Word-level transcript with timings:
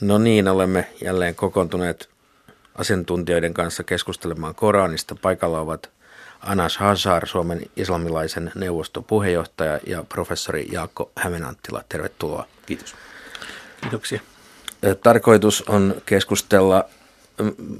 No 0.00 0.18
niin, 0.18 0.48
olemme 0.48 0.86
jälleen 1.04 1.34
kokoontuneet 1.34 2.08
asiantuntijoiden 2.74 3.54
kanssa 3.54 3.84
keskustelemaan 3.84 4.54
Koranista. 4.54 5.14
Paikalla 5.22 5.60
ovat 5.60 5.90
Anas 6.40 6.76
Hazar, 6.76 7.26
Suomen 7.26 7.60
islamilaisen 7.76 8.52
neuvoston 8.54 9.04
puheenjohtaja 9.04 9.80
ja 9.86 10.04
professori 10.08 10.68
Jaakko 10.72 11.10
Hämeenanttila. 11.16 11.84
Tervetuloa. 11.88 12.46
Kiitos. 12.66 12.94
Kiitoksia. 13.80 14.20
Tarkoitus 15.02 15.62
on 15.62 15.94
keskustella 16.06 16.84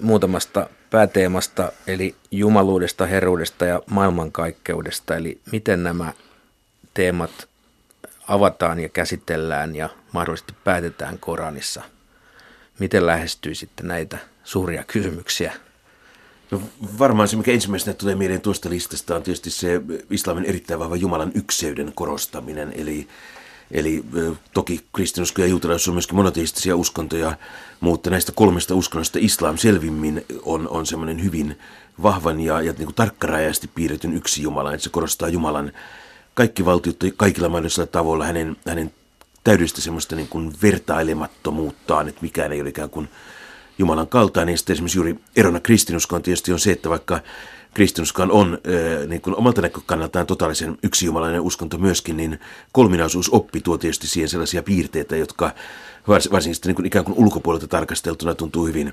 muutamasta 0.01 0.69
pääteemasta, 0.91 1.73
eli 1.87 2.15
jumaluudesta, 2.31 3.07
herruudesta 3.07 3.65
ja 3.65 3.83
maailmankaikkeudesta. 3.91 5.17
Eli 5.17 5.41
miten 5.53 5.83
nämä 5.83 6.13
teemat 6.95 7.49
avataan 8.29 8.81
ja 8.81 8.89
käsitellään 8.89 9.77
ja 9.77 9.89
mahdollisesti 10.13 10.55
päätetään 10.65 11.19
Koranissa. 11.19 11.83
Miten 12.79 13.07
lähestyy 13.07 13.55
sitten 13.55 13.89
näitä 13.89 14.19
suuria 14.45 14.85
kysymyksiä? 14.85 15.53
No, 16.51 16.63
varmaan 16.99 17.29
se, 17.29 17.37
mikä 17.37 17.53
ensimmäisenä 17.53 17.95
tulee 17.95 18.15
mieleen 18.15 18.41
tuosta 18.41 18.71
listasta, 18.71 19.17
on 19.17 19.23
tietysti 19.23 19.51
se 19.51 19.81
islamin 20.11 20.45
erittäin 20.45 20.81
vahva 20.81 20.97
Jumalan 20.97 21.33
ykseyden 21.35 21.93
korostaminen. 21.95 22.73
Eli, 22.77 23.09
eli 23.71 24.05
toki 24.53 24.81
kristinusko 24.95 25.43
ja 25.43 25.49
juutalaisuus 25.49 25.89
on 25.89 25.95
myöskin 25.95 26.17
monoteistisia 26.17 26.77
uskontoja, 26.77 27.37
mutta 27.81 28.11
näistä 28.11 28.33
kolmesta 28.35 28.75
uskonnosta 28.75 29.19
islam 29.23 29.57
selvimmin 29.57 30.25
on, 30.43 30.69
on 30.69 30.87
semmoinen 30.87 31.25
hyvin 31.25 31.59
vahvan 32.03 32.41
ja, 32.41 32.63
ja 32.63 32.73
niin 32.73 32.85
kuin 32.87 32.95
tarkkarajaisesti 32.95 33.71
piirretyn 33.75 34.17
yksi 34.17 34.43
Jumala. 34.43 34.73
Että 34.73 34.85
se 34.85 34.91
korostaa 34.91 35.29
Jumalan 35.29 35.73
kaikki 36.35 36.65
valtiot 36.65 36.97
kaikilla 37.17 37.49
mahdollisilla 37.49 37.87
tavoilla 37.87 38.25
hänen, 38.25 38.57
hänen 38.67 38.93
täydellistä 39.49 39.81
semmoista 39.81 40.17
niin 40.17 40.29
kuin 40.29 40.53
vertailemattomuuttaan, 40.63 42.09
että 42.09 42.23
mikään 42.23 42.53
ei 42.53 42.61
ole 42.61 42.69
ikään 42.69 42.91
kuin 42.91 43.09
Jumalan 43.79 44.09
kaltainen. 44.09 44.59
Sitten 44.59 44.75
esimerkiksi 44.75 44.99
juuri 44.99 45.19
erona 45.37 45.61
kristinuskoon 45.61 46.23
tietysti 46.23 46.53
on 46.53 46.59
se, 46.59 46.73
että 46.73 46.91
vaikka 46.91 47.21
kristinuskaan 47.75 48.31
on 48.31 48.59
niin 49.07 49.21
kuin 49.21 49.37
omalta 49.37 49.63
näkökannaltaan 49.63 50.27
totaalisen 50.27 50.79
yksijumalainen 50.83 51.41
uskonto 51.41 51.79
myöskin, 51.79 52.17
niin 52.17 52.41
kolminaisuusoppi 52.73 53.61
tuo 53.61 53.79
tietysti 53.79 54.07
siihen 54.07 54.29
sellaisia 54.29 54.63
piirteitä, 54.63 55.17
jotka 55.17 55.51
varsinkin 56.09 56.55
sitten 56.55 56.69
niin 56.69 56.77
kuin 56.77 56.87
ikään 56.87 57.05
kuin 57.05 57.19
ulkopuolelta 57.19 57.69
tarkasteltuna 57.69 58.35
tuntuu 58.35 58.67
hyvin, 58.67 58.93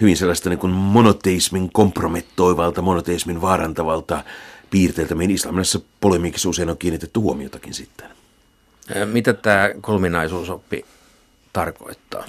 hyvin 0.00 0.16
sellaista 0.16 0.48
niin 0.48 0.58
kuin 0.58 0.72
monoteismin 0.72 1.72
kompromettoivalta, 1.72 2.82
monoteismin 2.82 3.40
vaarantavalta 3.40 4.24
piirteiltä, 4.70 5.14
mihin 5.14 5.34
islamilaisessa 5.34 5.80
polemiikissa 6.00 6.48
usein 6.48 6.70
on 6.70 6.78
kiinnitetty 6.78 7.20
huomiotakin 7.20 7.74
sitten. 7.74 8.15
Mitä 9.04 9.32
tämä 9.32 9.70
kolminaisuusoppi 9.80 10.84
tarkoittaa? 11.52 12.24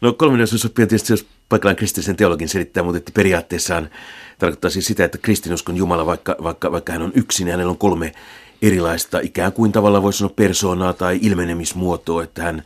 No 0.00 0.12
kolminaisuusoppi 0.12 0.82
on 0.82 0.88
tietysti, 0.88 1.12
jos 1.12 1.26
paikallaan 1.48 1.76
kristillisen 1.76 2.16
teologin 2.16 2.48
selittää, 2.48 2.82
mutta 2.82 2.98
että 2.98 3.12
periaatteessaan 3.14 3.90
tarkoittaa 4.38 4.70
siis 4.70 4.86
sitä, 4.86 5.04
että 5.04 5.18
kristinuskon 5.18 5.76
Jumala, 5.76 6.06
vaikka, 6.06 6.36
vaikka, 6.42 6.72
vaikka 6.72 6.92
hän 6.92 7.02
on 7.02 7.12
yksin, 7.14 7.44
niin 7.44 7.52
hänellä 7.52 7.70
on 7.70 7.78
kolme 7.78 8.12
erilaista 8.62 9.20
ikään 9.20 9.52
kuin 9.52 9.72
tavalla 9.72 10.02
voisi 10.02 10.18
sanoa 10.18 10.32
persoonaa 10.36 10.92
tai 10.92 11.18
ilmenemismuotoa, 11.22 12.22
että 12.22 12.42
hän, 12.42 12.62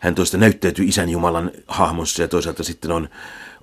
hän 0.00 0.14
toista 0.14 0.38
näyttäytyy 0.38 0.84
isän 0.84 1.08
Jumalan 1.08 1.50
hahmossa 1.66 2.22
ja 2.22 2.28
toisaalta 2.28 2.64
sitten 2.64 2.92
on 2.92 3.08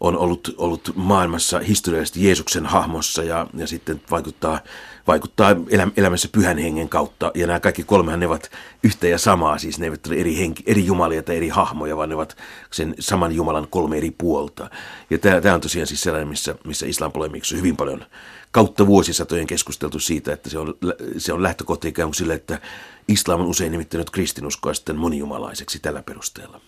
on 0.04 0.18
ollut, 0.18 0.56
ollut 0.58 0.92
maailmassa 0.96 1.60
historiallisesti 1.60 2.26
Jeesuksen 2.26 2.66
hahmossa 2.66 3.24
ja, 3.24 3.48
ja 3.54 3.68
sitten 3.68 4.02
vaikuttaa, 4.12 4.60
vaikuttaa 5.08 5.56
elä, 5.70 5.88
elämässä 5.98 6.28
pyhän 6.32 6.58
hengen 6.58 6.90
kautta. 6.90 7.32
Ja 7.36 7.48
nämä 7.48 7.60
kaikki 7.60 7.84
kolmehan 7.84 8.20
ne 8.20 8.28
ovat 8.28 8.52
yhtä 8.84 9.08
ja 9.08 9.18
samaa, 9.18 9.58
siis 9.58 9.80
ne 9.80 9.86
eivät 9.86 10.08
ole 10.08 10.16
eri, 10.16 10.38
henki, 10.38 10.64
eri 10.66 10.86
jumalia 10.86 11.24
tai 11.24 11.38
eri 11.38 11.50
hahmoja, 11.50 11.98
vaan 11.98 12.10
ne 12.10 12.16
ovat 12.16 12.38
sen 12.72 12.96
saman 13.00 13.36
Jumalan 13.36 13.68
kolme 13.70 13.98
eri 13.98 14.12
puolta. 14.12 14.70
Ja 15.10 15.18
tämä, 15.18 15.42
tämä 15.42 15.56
on 15.56 15.62
tosiaan 15.62 15.88
siis 15.88 16.02
sellainen, 16.02 16.28
missä, 16.28 16.56
missä 16.66 16.86
islam 16.86 17.12
polemiikassa 17.12 17.56
hyvin 17.56 17.78
paljon 17.78 18.06
kautta 18.52 18.88
vuosisatojen 18.88 19.48
keskusteltu 19.48 20.00
siitä, 20.00 20.34
että 20.34 20.50
se 20.50 20.60
on, 20.60 20.74
se 21.18 21.34
on 21.34 21.44
lähtökohta 21.44 21.88
ikään 21.88 22.08
kuin 22.08 22.16
sille, 22.16 22.34
että 22.34 22.60
islam 23.08 23.40
on 23.40 23.48
usein 23.48 23.72
nimittänyt 23.72 24.10
kristinuskoa 24.10 24.74
sitten 24.74 24.96
monijumalaiseksi 24.96 25.80
tällä 25.80 26.02
perusteella. 26.02 26.62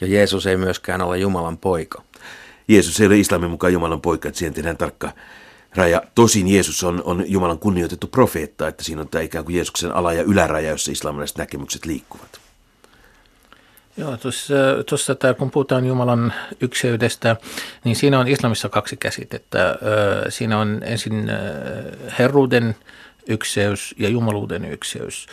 Ja 0.00 0.06
Jeesus 0.06 0.46
ei 0.46 0.56
myöskään 0.56 1.02
ole 1.02 1.18
Jumalan 1.18 1.58
poika. 1.58 2.02
Jeesus 2.70 3.00
ei 3.00 3.06
ole 3.06 3.18
islamin 3.18 3.50
mukaan 3.50 3.72
Jumalan 3.72 4.00
poika, 4.00 4.28
että 4.28 4.38
siihen 4.38 4.54
tehdään 4.54 4.76
tarkka 4.76 5.12
raja. 5.74 6.02
Tosin 6.14 6.48
Jeesus 6.48 6.84
on, 6.84 7.02
on 7.04 7.24
Jumalan 7.26 7.58
kunnioitettu 7.58 8.06
profeetta, 8.06 8.68
että 8.68 8.84
siinä 8.84 9.00
on 9.00 9.08
tämä 9.08 9.22
ikään 9.22 9.44
kuin 9.44 9.56
Jeesuksen 9.56 9.92
ala- 9.92 10.12
ja 10.12 10.22
yläraja, 10.22 10.70
jossa 10.70 10.92
islamilaiset 10.92 11.38
näkemykset 11.38 11.86
liikkuvat. 11.86 12.40
Joo, 13.96 14.16
tuossa, 14.86 15.14
tää, 15.14 15.34
kun 15.34 15.50
puhutaan 15.50 15.86
Jumalan 15.86 16.32
ykseydestä, 16.60 17.36
niin 17.84 17.96
siinä 17.96 18.18
on 18.18 18.28
islamissa 18.28 18.68
kaksi 18.68 18.96
käsitettä. 18.96 19.78
Siinä 20.28 20.58
on 20.58 20.80
ensin 20.84 21.30
herruuden 22.18 22.76
ykseys 23.28 23.94
ja 23.98 24.08
jumaluuden 24.08 24.64
ykseys. 24.64 25.26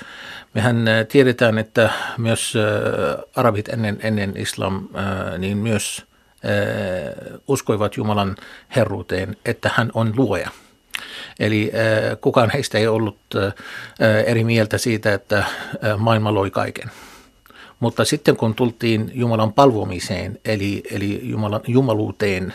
Mehän 0.54 0.86
tiedetään, 1.10 1.58
että 1.58 1.90
myös 2.18 2.54
arabit 3.36 3.70
ennen, 3.70 4.00
ennen 4.04 4.38
islam, 4.38 4.88
niin 5.38 5.58
myös 5.58 6.06
uskoivat 7.48 7.98
Jumalan 7.98 8.36
herruuteen, 8.76 9.38
että 9.46 9.72
hän 9.76 9.92
on 9.94 10.14
luoja. 10.18 10.50
Eli 11.40 11.72
kukaan 12.22 12.50
heistä 12.54 12.78
ei 12.78 12.88
ollut 12.88 13.18
eri 14.26 14.44
mieltä 14.44 14.78
siitä, 14.78 15.14
että 15.14 15.44
maailma 15.98 16.34
loi 16.34 16.52
kaiken. 16.52 16.92
Mutta 17.80 18.06
sitten 18.06 18.36
kun 18.38 18.56
tultiin 18.56 19.12
Jumalan 19.14 19.54
palvomiseen, 19.54 20.40
eli, 20.46 20.84
eli 20.92 21.20
Jumalan, 21.24 21.62
jumaluuteen, 21.68 22.54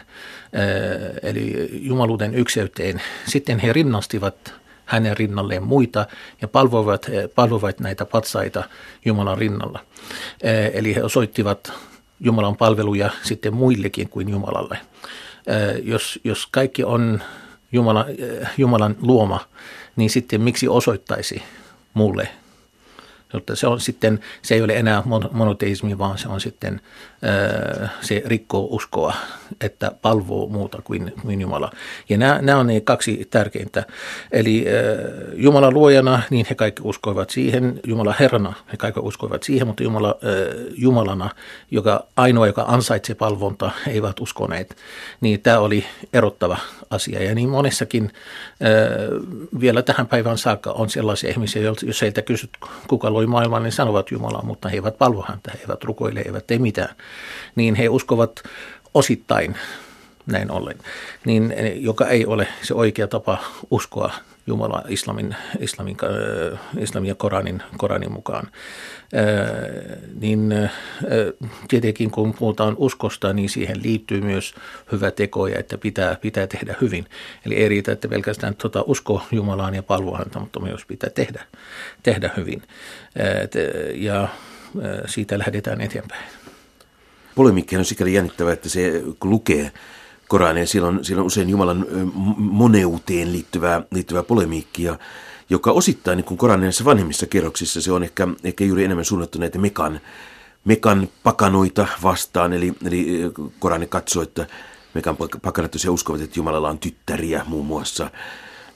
eli 1.23 1.69
jumaluuden 1.73 2.35
ykseyteen, 2.35 3.03
sitten 3.29 3.59
he 3.59 3.73
rinnastivat 3.73 4.55
hänen 4.85 5.17
rinnalleen 5.17 5.63
muita 5.63 6.07
ja 6.43 6.49
palvoivat, 6.49 7.07
palvoivat 7.35 7.81
näitä 7.81 8.05
patsaita 8.05 8.65
Jumalan 9.05 9.39
rinnalla. 9.39 9.81
Eli 10.73 10.95
he 10.95 11.03
osoittivat 11.03 11.73
Jumalan 12.25 12.57
palveluja 12.57 13.11
sitten 13.23 13.55
muillekin 13.55 14.09
kuin 14.09 14.29
Jumalalle. 14.29 14.79
Jos, 15.83 16.21
jos 16.25 16.47
kaikki 16.51 16.85
on 16.85 17.23
Jumala, 17.73 18.07
Jumalan 18.59 18.97
luoma, 19.01 19.41
niin 19.97 20.11
sitten 20.11 20.41
miksi 20.41 20.69
osoittaisi 20.69 21.43
mutta 23.33 23.57
se, 23.57 23.67
on 23.67 23.81
sitten, 23.81 24.21
se 24.43 24.55
ei 24.55 24.63
ole 24.63 24.77
enää 24.77 25.03
monoteismi, 25.33 25.99
vaan 25.99 26.19
se 26.19 26.29
on 26.29 26.41
sitten, 26.41 26.81
se 28.01 28.23
rikkoo 28.25 28.69
uskoa, 28.71 29.15
että 29.61 29.93
palvoo 30.03 30.47
muuta 30.47 30.83
kuin, 30.85 31.13
Jumala. 31.41 31.71
Ja 32.09 32.19
nämä, 32.19 32.39
nämä 32.43 32.59
on 32.59 32.67
ne 32.67 32.81
kaksi 32.81 33.27
tärkeintä. 33.31 33.85
Eli 34.33 34.65
Jumala 35.35 35.71
luojana, 35.71 36.23
niin 36.31 36.47
he 36.51 36.55
kaikki 36.55 36.83
uskoivat 36.85 37.31
siihen. 37.31 37.81
Jumala 37.87 38.15
Herrana, 38.21 38.53
he 38.73 38.77
kaikki 38.77 39.01
uskoivat 39.01 39.43
siihen, 39.43 39.67
mutta 39.67 39.83
Jumala 39.83 40.19
Jumalana, 40.77 41.31
joka 41.71 42.07
ainoa, 42.17 42.47
joka 42.47 42.65
ansaitsee 42.69 43.15
palvonta, 43.15 43.71
eivät 43.89 44.21
uskoneet. 44.21 44.77
Niin 45.21 45.41
tämä 45.41 45.59
oli 45.59 45.85
erottava 46.13 46.59
asia. 46.91 47.23
Ja 47.23 47.35
niin 47.35 47.49
monessakin 47.49 48.13
vielä 49.61 49.83
tähän 49.83 50.07
päivään 50.07 50.39
saakka 50.39 50.73
on 50.73 50.91
sellaisia 50.91 51.31
ihmisiä, 51.31 51.63
jos 51.63 52.03
heiltä 52.03 52.23
kysyt, 52.23 52.51
kuka 52.89 53.13
loi 53.13 53.27
maailman, 53.27 53.63
niin 53.63 53.73
sanovat 53.73 54.11
Jumalaa, 54.11 54.45
mutta 54.45 54.69
he 54.69 54.77
eivät 54.77 54.99
palvo 54.99 55.25
häntä, 55.29 55.51
he 55.55 55.59
eivät 55.61 55.85
rukoile, 55.85 56.21
he 56.21 56.25
eivät 56.27 56.47
tee 56.47 56.59
mitään. 56.59 56.95
Niin 57.57 57.75
he 57.75 57.89
uskovat 57.89 58.43
osittain 58.95 59.57
näin 60.27 60.51
ollen, 60.51 60.79
niin, 61.27 61.55
joka 61.77 62.09
ei 62.09 62.27
ole 62.27 62.49
se 62.63 62.75
oikea 62.75 63.07
tapa 63.07 63.39
uskoa 63.71 64.11
Jumala 64.47 64.83
islamin, 64.89 65.37
islamin, 65.61 65.97
äh, 66.03 66.59
islamin 66.79 67.09
ja 67.09 67.15
Koranin, 67.15 67.63
Koranin 67.77 68.13
mukaan. 68.13 68.47
Äh, 68.47 70.11
niin 70.21 70.55
tietenkin 71.69 72.11
kun 72.11 72.35
puhutaan 72.35 72.75
uskosta, 72.79 73.33
niin 73.33 73.49
siihen 73.49 73.83
liittyy 73.83 74.21
myös 74.21 74.55
hyvä 74.93 75.11
teko 75.11 75.47
ja 75.47 75.59
että 75.59 75.79
pitää, 75.79 76.17
pitää 76.21 76.47
tehdä 76.47 76.75
hyvin. 76.81 77.07
Eli 77.47 77.55
ei 77.55 77.69
riitä, 77.69 77.93
että 77.93 78.09
pelkästään 78.09 78.55
tuota, 78.55 78.85
usko 78.87 79.23
Jumalaan 79.33 79.75
ja 79.75 79.83
palvoa 79.83 80.19
häntä, 80.19 80.39
mutta 80.39 80.61
myös 80.61 80.85
pitää 80.85 81.11
tehdä, 81.11 81.45
tehdä 82.03 82.31
hyvin. 82.37 82.63
Ja 83.95 84.29
siitä 85.07 85.39
lähdetään 85.39 85.81
eteenpäin. 85.81 86.42
Polemiikki 87.35 87.77
on 87.77 87.85
sikäli 87.85 88.15
jännittävä, 88.15 88.53
että 88.53 88.69
se 88.69 89.03
lukee 89.25 89.73
Korania. 90.29 90.67
Siellä 90.67 90.89
on, 90.89 91.05
siellä 91.05 91.21
on 91.21 91.27
usein 91.27 91.51
Jumalan 91.51 91.87
moneuteen 92.37 93.33
liittyvää, 93.33 93.83
liittyvää 93.91 94.23
polemiikkia, 94.23 94.99
joka 95.51 95.73
osittain 95.73 96.17
niin 96.17 96.39
Koranin 96.39 96.73
vanhemmissa 96.85 97.27
kerroksissa 97.27 97.83
se 97.83 97.93
on 97.93 98.03
ehkä, 98.03 98.29
ehkä 98.45 98.65
juuri 98.65 98.85
enemmän 98.85 99.05
suunnattu 99.05 99.39
näitä 99.39 99.59
mekan, 99.59 100.01
mekan 100.65 101.09
pakanoita 101.23 101.87
vastaan. 102.03 102.53
Eli, 102.53 102.73
eli 102.87 103.07
Korani 103.59 103.87
katsoo, 103.87 104.23
että 104.23 104.47
mekan 104.95 105.17
pakanat 105.43 105.71
tosiaan 105.71 105.95
uskovat, 105.95 106.21
että 106.21 106.39
Jumalalla 106.39 106.71
on 106.71 106.79
tyttäriä 106.79 107.45
muun 107.47 107.67
muassa. 107.67 108.11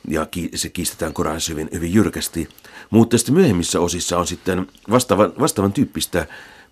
Ja 0.08 0.26
se 0.54 0.68
kiistetään 0.68 1.12
Koranissa 1.12 1.52
hyvin, 1.52 1.68
hyvin 1.72 1.94
jyrkästi. 1.94 2.48
Mutta 2.90 3.18
sitten 3.18 3.34
myöhemmissä 3.34 3.80
osissa 3.80 4.18
on 4.18 4.26
sitten 4.26 4.66
vastaavan, 4.90 5.32
vastaavan 5.40 5.72
tyyppistä 5.72 6.26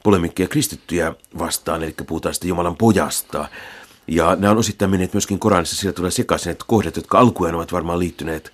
polemikkia 0.04 0.48
kristittyjä 0.48 1.14
vastaan, 1.38 1.82
eli 1.82 1.94
puhutaan 2.06 2.34
sitten 2.34 2.48
Jumalan 2.48 2.76
pojasta. 2.76 3.48
Ja 4.06 4.36
nämä 4.36 4.50
on 4.50 4.58
osittain 4.58 4.90
menneet 4.90 5.14
myöskin 5.14 5.38
Koranissa, 5.38 5.76
siellä 5.76 5.96
tulee 5.96 6.10
sekaisin, 6.10 6.52
että 6.52 6.64
kohdat, 6.68 6.96
jotka 6.96 7.18
alkujaan 7.18 7.54
ovat 7.54 7.72
varmaan 7.72 7.98
liittyneet, 7.98 8.52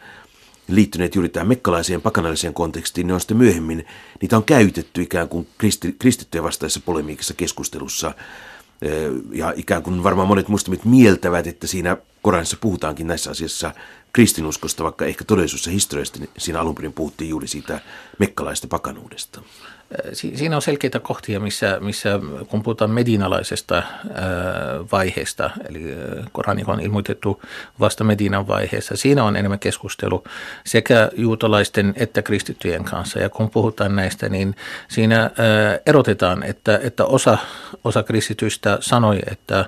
liittyneet 0.69 1.15
juuri 1.15 1.29
tähän 1.29 1.49
mekkalaiseen 1.49 2.03
pakanalliseen 2.03 2.55
kontekstiin, 2.55 3.07
ne 3.07 3.15
on 3.15 3.21
sitten 3.21 3.37
myöhemmin, 3.37 3.87
niitä 4.21 4.37
on 4.37 4.45
käytetty 4.45 5.03
ikään 5.03 5.29
kuin 5.29 5.49
kristi, 5.59 5.97
kristittyjä 5.99 6.43
vastaisessa 6.43 6.81
polemiikassa 6.85 7.35
keskustelussa. 7.35 8.15
Ja 9.33 9.53
ikään 9.57 9.83
kuin 9.83 10.03
varmaan 10.03 10.29
monet 10.29 10.49
muslimit 10.49 10.85
mieltävät, 10.85 11.47
että 11.47 11.67
siinä 11.67 11.97
Koranissa 12.23 12.57
puhutaankin 12.61 13.07
näissä 13.07 13.31
asiassa 13.31 13.75
kristinuskosta, 14.13 14.85
vaikka 14.85 15.05
ehkä 15.05 15.25
todellisuudessa 15.25 15.71
historiasta 15.71 16.19
niin 16.19 16.31
siinä 16.39 16.61
alun 16.61 16.75
perin 16.75 16.93
puhuttiin 16.93 17.31
juuri 17.31 17.49
siitä 17.49 17.81
mekkalaista 18.19 18.67
pakanuudesta. 18.67 19.43
Siinä 20.13 20.57
on 20.57 20.63
selkeitä 20.63 21.01
kohtia, 21.01 21.41
missä, 21.41 21.79
missä 21.81 22.21
kun 22.49 22.63
puhutaan 22.63 22.91
medinalaisesta 22.91 23.83
vaiheesta, 24.93 25.51
eli 25.69 25.81
Korani 26.33 26.63
on 26.67 26.81
ilmoitettu 26.81 27.43
vasta 27.81 28.05
Medinan 28.05 28.49
vaiheessa, 28.49 28.97
siinä 28.97 29.25
on 29.25 29.37
enemmän 29.37 29.59
keskustelu 29.59 30.25
sekä 30.67 31.11
juutalaisten 31.17 31.95
että 31.97 32.23
kristittyjen 32.23 32.85
kanssa. 32.85 33.19
Ja 33.19 33.29
kun 33.29 33.51
puhutaan 33.51 33.97
näistä, 33.97 34.29
niin 34.29 34.57
siinä 34.89 35.31
erotetaan, 35.87 36.43
että, 36.43 36.81
että 36.83 37.05
osa, 37.05 37.39
osa 37.85 38.03
kristitystä 38.03 38.79
sanoi, 38.81 39.19
että 39.31 39.65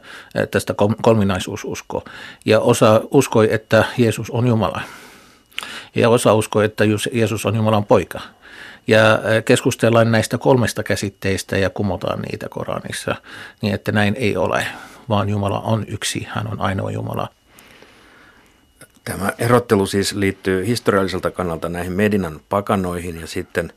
tästä 0.51 0.75
kolminaisuus 1.03 1.65
usko, 1.65 2.05
ja 2.45 2.61
osa 2.61 3.01
uskoi, 3.11 3.49
että 3.55 3.85
Jeesus 3.99 4.31
on 4.31 4.47
Jumala. 4.47 4.81
Ja 5.95 6.09
osa 6.09 6.35
uskoi, 6.35 6.65
että 6.65 6.85
Jeesus 7.13 7.47
on 7.47 7.57
Jumalan 7.57 7.85
poika 7.85 8.21
ja 8.87 9.21
keskustellaan 9.45 10.13
näistä 10.13 10.39
kolmesta 10.39 10.83
käsitteistä 10.83 11.59
ja 11.59 11.71
kumotaan 11.71 12.23
niitä 12.23 12.49
Koranissa, 12.49 13.15
niin 13.63 13.75
että 13.75 13.93
näin 13.93 14.15
ei 14.19 14.37
ole, 14.37 14.67
vaan 15.09 15.29
Jumala 15.29 15.61
on 15.61 15.85
yksi, 15.89 16.27
hän 16.31 16.47
on 16.53 16.61
ainoa 16.61 16.91
Jumala. 16.91 17.29
Tämä 19.05 19.33
erottelu 19.39 19.87
siis 19.87 20.13
liittyy 20.13 20.67
historialliselta 20.67 21.31
kannalta 21.31 21.69
näihin 21.69 21.93
Medinan 21.93 22.41
pakanoihin 22.49 23.21
ja 23.21 23.27
sitten 23.27 23.73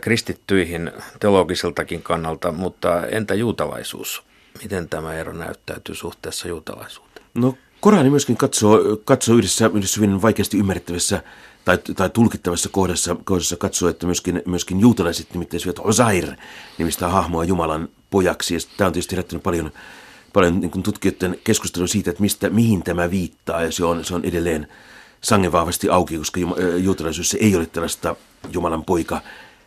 kristittyihin 0.00 0.92
teologiseltakin 1.20 2.02
kannalta, 2.02 2.52
mutta 2.52 3.06
entä 3.06 3.34
juutalaisuus? 3.34 4.22
Miten 4.62 4.88
tämä 4.88 5.14
ero 5.14 5.32
näyttäytyy 5.32 5.94
suhteessa 5.94 6.48
juutalaisuuteen? 6.48 7.26
No 7.34 7.54
Korani 7.82 8.10
myöskin 8.10 8.36
katsoo, 8.36 8.80
katsoo 9.04 9.36
yhdessä, 9.36 9.70
yhdessä 9.74 10.00
hyvin 10.00 10.22
vaikeasti 10.22 10.58
ymmärrettävässä 10.58 11.22
tai, 11.64 11.78
tai 11.78 12.10
tulkittavassa 12.10 12.68
kohdassa, 12.68 13.16
kohdassa 13.24 13.56
katsoo, 13.56 13.88
että 13.88 14.06
myöskin, 14.06 14.42
myöskin 14.46 14.80
juutalaiset 14.80 15.26
nimittäisivät 15.32 15.78
Osair 15.78 16.26
nimistä 16.78 17.08
hahmoa 17.08 17.44
Jumalan 17.44 17.88
pojaksi. 18.10 18.54
Ja 18.54 18.60
tämä 18.76 18.86
on 18.86 18.92
tietysti 18.92 19.12
herättänyt 19.12 19.42
paljon, 19.42 19.72
paljon 20.32 20.60
niin 20.60 20.70
kuin 20.70 20.82
tutkijoiden 20.82 21.38
keskustelua 21.44 21.86
siitä, 21.86 22.10
että 22.10 22.22
mistä, 22.22 22.50
mihin 22.50 22.82
tämä 22.82 23.10
viittaa. 23.10 23.62
Ja 23.62 23.72
se 23.72 23.84
on, 23.84 24.04
se 24.04 24.14
on 24.14 24.24
edelleen 24.24 24.68
sangen 25.20 25.52
vahvasti 25.52 25.88
auki, 25.88 26.18
koska 26.18 26.40
juutalaisuudessa 26.76 27.38
ei 27.40 27.56
ole 27.56 27.66
tällaista 27.66 28.16
Jumalan 28.52 28.84
poika 28.84 29.20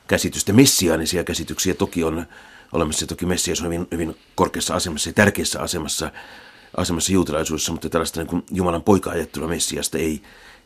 käsitystä. 0.07 0.53
Messiaanisia 0.53 1.23
käsityksiä 1.23 1.73
toki 1.73 2.03
on 2.03 2.25
olemassa. 2.71 3.07
Toki 3.07 3.25
Messias 3.25 3.61
on 3.61 3.65
hyvin, 3.65 3.87
hyvin 3.91 4.15
korkeassa 4.35 4.75
asemassa 4.75 5.09
ja 5.09 5.13
tärkeässä 5.13 5.59
asemassa, 5.59 6.11
asemassa 6.77 7.13
juutalaisuudessa, 7.13 7.71
mutta 7.71 7.89
tällaista 7.89 8.19
niin 8.19 8.27
kuin 8.27 8.43
Jumalan 8.51 8.83
poika-ajattelua 8.83 9.47
Messiasta 9.47 9.97
ei, 9.97 10.21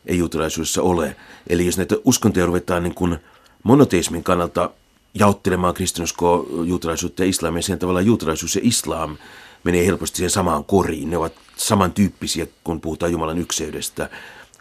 ei 0.06 0.18
juutalaisuudessa 0.18 0.82
ole. 0.82 1.16
Eli 1.46 1.66
jos 1.66 1.76
näitä 1.76 1.96
uskontoja 2.04 2.46
ruvetaan 2.46 2.82
niin 2.82 2.94
kuin 2.94 3.16
monoteismin 3.62 4.24
kannalta 4.24 4.70
jaottelemaan 5.14 5.74
kristinuskoa, 5.74 6.46
juutalaisuutta 6.64 7.22
ja 7.22 7.28
islamia, 7.28 7.62
sen 7.62 7.78
tavalla 7.78 8.00
juutalaisuus 8.00 8.56
ja 8.56 8.60
islam 8.64 9.16
menee 9.64 9.86
helposti 9.86 10.16
siihen 10.16 10.30
samaan 10.30 10.64
koriin. 10.64 11.10
Ne 11.10 11.16
ovat 11.16 11.32
samantyyppisiä, 11.56 12.46
kun 12.64 12.80
puhutaan 12.80 13.12
Jumalan 13.12 13.38
ykseydestä. 13.38 14.10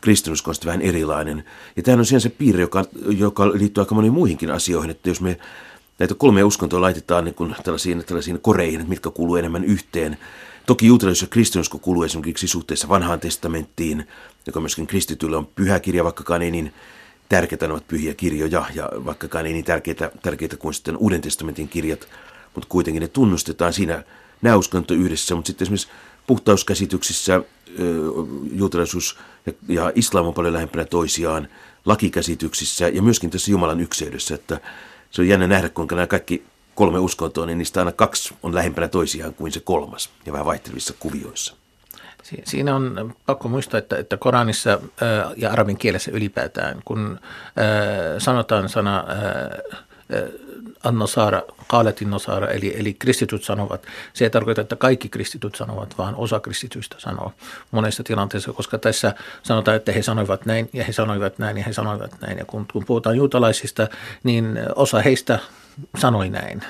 Kristinusko 0.01 0.51
on 0.51 0.55
vähän 0.65 0.81
erilainen. 0.81 1.43
Ja 1.75 1.83
tämä 1.83 1.97
on 1.97 2.05
siihen 2.05 2.21
se 2.21 2.29
piirre, 2.29 2.61
joka, 2.61 2.85
joka 3.17 3.49
liittyy 3.49 3.81
aika 3.81 3.95
moniin 3.95 4.13
muihinkin 4.13 4.51
asioihin, 4.51 4.91
että 4.91 5.09
jos 5.09 5.21
me 5.21 5.39
näitä 5.99 6.15
kolmea 6.15 6.45
uskontoa 6.45 6.81
laitetaan 6.81 7.25
niin 7.25 7.35
kuin 7.35 7.55
tällaisiin, 7.63 8.03
tällaisiin 8.05 8.41
koreihin, 8.41 8.89
mitkä 8.89 9.09
kuuluu 9.09 9.35
enemmän 9.35 9.63
yhteen. 9.63 10.17
Toki 10.65 10.87
juutalaisuus 10.87 11.29
kristinusko 11.29 11.79
kuuluu 11.79 12.03
esimerkiksi 12.03 12.47
suhteessa 12.47 12.89
vanhaan 12.89 13.19
testamenttiin, 13.19 14.07
joka 14.47 14.59
myöskin 14.59 14.87
kristitylle 14.87 15.37
on 15.37 15.45
pyhä 15.45 15.79
kirja, 15.79 16.03
vaikkakaan 16.03 16.41
ei 16.41 16.51
niin 16.51 16.73
tärkeitä, 17.29 17.67
ne 17.67 17.73
ovat 17.73 17.87
pyhiä 17.87 18.13
kirjoja, 18.13 18.65
ja 18.75 18.89
vaikkakaan 19.05 19.45
ei 19.45 19.53
niin 19.53 19.65
tärkeitä, 19.65 20.11
tärkeitä 20.21 20.57
kuin 20.57 20.73
sitten 20.73 20.97
Uuden 20.97 21.21
testamentin 21.21 21.67
kirjat, 21.67 22.07
mutta 22.55 22.69
kuitenkin 22.69 23.01
ne 23.01 23.07
tunnustetaan 23.07 23.73
siinä 23.73 24.03
nämä 24.41 24.55
uskonto 24.55 24.93
yhdessä, 24.93 25.35
mutta 25.35 25.47
sitten 25.47 25.65
esimerkiksi 25.65 25.87
puhtauskäsityksissä 26.27 27.41
juutalaisuus 28.51 29.17
ja, 29.45 29.53
ja 29.67 29.91
islam 29.95 30.25
on 30.27 30.33
paljon 30.33 30.53
lähempänä 30.53 30.85
toisiaan, 30.85 31.47
lakikäsityksissä 31.85 32.87
ja 32.87 33.01
myöskin 33.01 33.29
tässä 33.29 33.51
Jumalan 33.51 33.79
ykseydessä, 33.79 34.35
että 34.35 34.61
se 35.11 35.21
on 35.21 35.27
jännä 35.27 35.47
nähdä, 35.47 35.69
kuinka 35.69 35.95
nämä 35.95 36.07
kaikki 36.07 36.43
kolme 36.79 36.99
uskontoa, 36.99 37.45
niin 37.45 37.57
niistä 37.57 37.81
aina 37.81 37.91
kaksi 37.91 38.35
on 38.43 38.55
lähempänä 38.55 38.87
toisiaan 38.87 39.33
kuin 39.33 39.51
se 39.51 39.59
kolmas 39.59 40.09
ja 40.25 40.33
vähän 40.33 40.45
vaihtelevissa 40.45 40.93
kuvioissa. 40.99 41.55
Siinä 42.43 42.75
on 42.75 43.15
pakko 43.25 43.47
muistaa, 43.47 43.77
että, 43.77 43.97
että 43.97 44.17
Koranissa 44.17 44.79
ja 45.37 45.51
arabin 45.51 45.77
kielessä 45.77 46.11
ylipäätään, 46.11 46.81
kun 46.85 47.19
sanotaan 48.17 48.69
sana 48.69 49.03
Annosara, 50.83 51.41
Kaaletin 51.67 52.09
Nosara, 52.09 52.47
eli, 52.47 52.79
eli 52.79 52.93
kristityt 52.93 53.43
sanovat. 53.43 53.85
Se 54.13 54.23
ei 54.25 54.29
tarkoita, 54.29 54.61
että 54.61 54.75
kaikki 54.75 55.09
kristityt 55.09 55.55
sanovat, 55.55 55.97
vaan 55.97 56.15
osa 56.15 56.39
kristityistä 56.39 56.95
sanoo 56.99 57.33
monessa 57.71 58.03
tilanteessa, 58.03 58.53
koska 58.53 58.77
tässä 58.77 59.13
sanotaan, 59.43 59.77
että 59.77 59.91
he 59.91 60.01
sanoivat 60.01 60.45
näin 60.45 60.69
ja 60.73 60.83
he 60.83 60.91
sanoivat 60.91 61.39
näin 61.39 61.57
ja 61.57 61.63
he 61.63 61.73
sanoivat 61.73 62.21
näin. 62.21 62.37
Ja 62.37 62.45
kun, 62.45 62.65
kun 62.73 62.85
puhutaan 62.85 63.17
juutalaisista, 63.17 63.87
niin 64.23 64.59
osa 64.75 65.01
heistä 65.01 65.39
sanoi 65.97 66.29
näin 66.29 66.61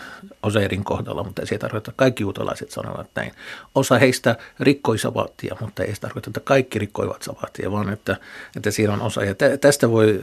Oseirin 0.43 0.83
kohdalla, 0.83 1.23
mutta 1.23 1.45
se 1.45 1.55
ei 1.55 1.59
tarkoita, 1.59 1.91
että 1.91 1.97
kaikki 1.97 2.23
juutalaiset 2.23 2.71
sanoivat 2.71 3.09
näin. 3.15 3.31
Osa 3.75 3.97
heistä 3.97 4.35
rikkoi 4.59 4.97
sabattia, 4.97 5.57
mutta 5.61 5.83
ei 5.83 5.95
se 5.95 6.01
tarkoita, 6.01 6.29
että 6.29 6.39
kaikki 6.39 6.79
rikkoivat 6.79 7.21
sabattia, 7.21 7.71
vaan 7.71 7.93
että, 7.93 8.17
että 8.55 8.71
siinä 8.71 8.93
on 8.93 9.01
osa. 9.01 9.23
Ja 9.23 9.35
tästä 9.61 9.91
voi 9.91 10.21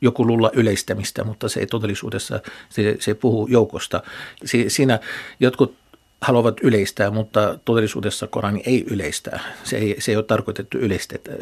joku 0.00 0.26
luulla 0.26 0.50
yleistämistä, 0.54 1.24
mutta 1.24 1.48
se 1.48 1.60
ei 1.60 1.66
todellisuudessa, 1.66 2.40
se, 2.68 2.96
se 3.00 3.14
puhuu 3.14 3.46
joukosta. 3.46 4.02
Si, 4.44 4.70
siinä 4.70 4.98
jotkut 5.40 5.74
haluavat 6.20 6.60
yleistää, 6.62 7.10
mutta 7.10 7.58
todellisuudessa 7.64 8.26
Korani 8.26 8.62
ei 8.66 8.84
yleistää. 8.90 9.40
Se 9.64 9.76
ei, 9.76 9.96
se 9.98 10.12
ei 10.12 10.16
ole 10.16 10.24
tarkoitettu 10.24 10.78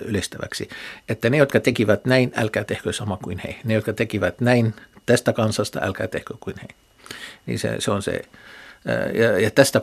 yleistäväksi. 0.05 0.69
Että 1.09 1.31
ne, 1.31 1.37
jotka 1.37 1.61
tekivät 1.61 2.05
näin, 2.05 2.33
älkää 2.37 2.65
tehkö 2.65 2.93
sama 2.93 3.17
kuin 3.17 3.39
he. 3.39 3.57
Ne, 3.65 3.75
jotka 3.75 3.93
tekivät 3.93 4.41
näin 4.41 4.75
tästä 5.07 5.33
kansasta, 5.33 5.81
älkää 5.83 6.07
tehkö 6.09 6.35
kuin 6.41 6.57
he. 6.63 6.69
Niin 7.47 7.59
se, 7.59 7.77
se 7.79 7.91
on 7.91 8.03
se. 8.03 8.23
Ja, 9.15 9.41
ja 9.41 9.51
tästä, 9.51 9.81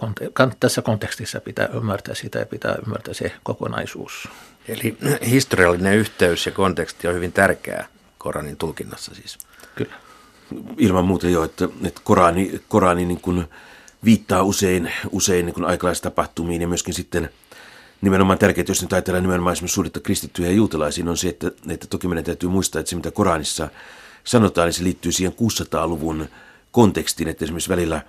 tässä 0.59 0.81
kontekstissa 0.81 1.41
pitää 1.41 1.69
ymmärtää 1.73 2.15
sitä 2.15 2.39
ja 2.39 2.45
pitää 2.45 2.75
ymmärtää 2.85 3.13
se 3.13 3.31
kokonaisuus. 3.43 4.27
Eli 4.67 4.97
historiallinen 5.29 5.97
yhteys 5.97 6.45
ja 6.45 6.51
konteksti 6.51 7.07
on 7.07 7.15
hyvin 7.15 7.31
tärkeää 7.31 7.87
Koranin 8.17 8.57
tulkinnassa 8.57 9.15
siis. 9.15 9.37
Kyllä. 9.75 9.93
Ilman 10.77 11.05
muuta 11.05 11.27
jo, 11.27 11.43
että, 11.43 11.69
että 11.85 12.01
Korani, 12.03 12.61
Korani 12.67 13.05
niin 13.05 13.21
kuin 13.21 13.45
viittaa 14.03 14.43
usein, 14.43 14.91
usein 15.11 15.45
niin 15.45 15.65
aikalaistapahtumiin 15.65 16.61
ja 16.61 16.67
myöskin 16.67 16.93
sitten 16.93 17.29
nimenomaan 18.01 18.39
tärkeää, 18.39 18.65
jos 18.67 18.81
nyt 18.81 18.93
ajatellaan 18.93 19.23
nimenomaan 19.23 19.53
esimerkiksi 19.53 19.75
suhdetta 19.75 19.99
kristittyjä 19.99 20.49
ja 20.49 20.55
juutalaisiin, 20.55 21.09
on 21.09 21.17
se, 21.17 21.29
että, 21.29 21.51
että 21.69 21.87
toki 21.87 22.07
meidän 22.07 22.23
täytyy 22.23 22.49
muistaa, 22.49 22.79
että 22.79 22.89
se 22.89 22.95
mitä 22.95 23.11
Koranissa 23.11 23.69
sanotaan, 24.23 24.65
niin 24.65 24.73
se 24.73 24.83
liittyy 24.83 25.11
siihen 25.11 25.33
600-luvun 25.33 26.27
kontekstiin, 26.71 27.27
että 27.29 27.45
esimerkiksi 27.45 27.69
välillä, 27.69 28.01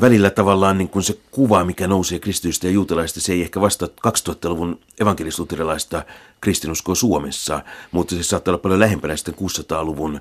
välillä 0.00 0.30
tavallaan 0.30 0.78
niin 0.78 0.88
kuin 0.88 1.02
se 1.02 1.18
kuva, 1.30 1.64
mikä 1.64 1.86
nousee 1.86 2.18
kristitystä 2.18 2.66
ja 2.66 2.70
juutalaista, 2.70 3.20
se 3.20 3.32
ei 3.32 3.42
ehkä 3.42 3.60
vastaa 3.60 3.88
2000-luvun 4.06 4.80
evankelisluterilaista 5.00 6.04
kristinuskoa 6.40 6.94
Suomessa, 6.94 7.60
mutta 7.90 8.14
se 8.14 8.22
saattaa 8.22 8.52
olla 8.52 8.62
paljon 8.62 8.80
lähempänä 8.80 9.16
sitten 9.16 9.34
600-luvun 9.34 10.20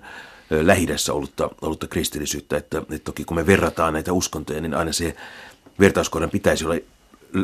lähidässä 0.49 1.13
ollutta, 1.13 1.49
ollutta 1.61 1.87
kristillisyyttä. 1.87 2.57
Että, 2.57 2.77
että 2.77 3.05
toki 3.05 3.25
kun 3.25 3.37
me 3.37 3.45
verrataan 3.45 3.93
näitä 3.93 4.13
uskontoja, 4.13 4.61
niin 4.61 4.73
aina 4.73 4.93
se 4.93 5.15
vertauskohdan 5.79 6.29
pitäisi 6.29 6.65
olla 6.65 6.75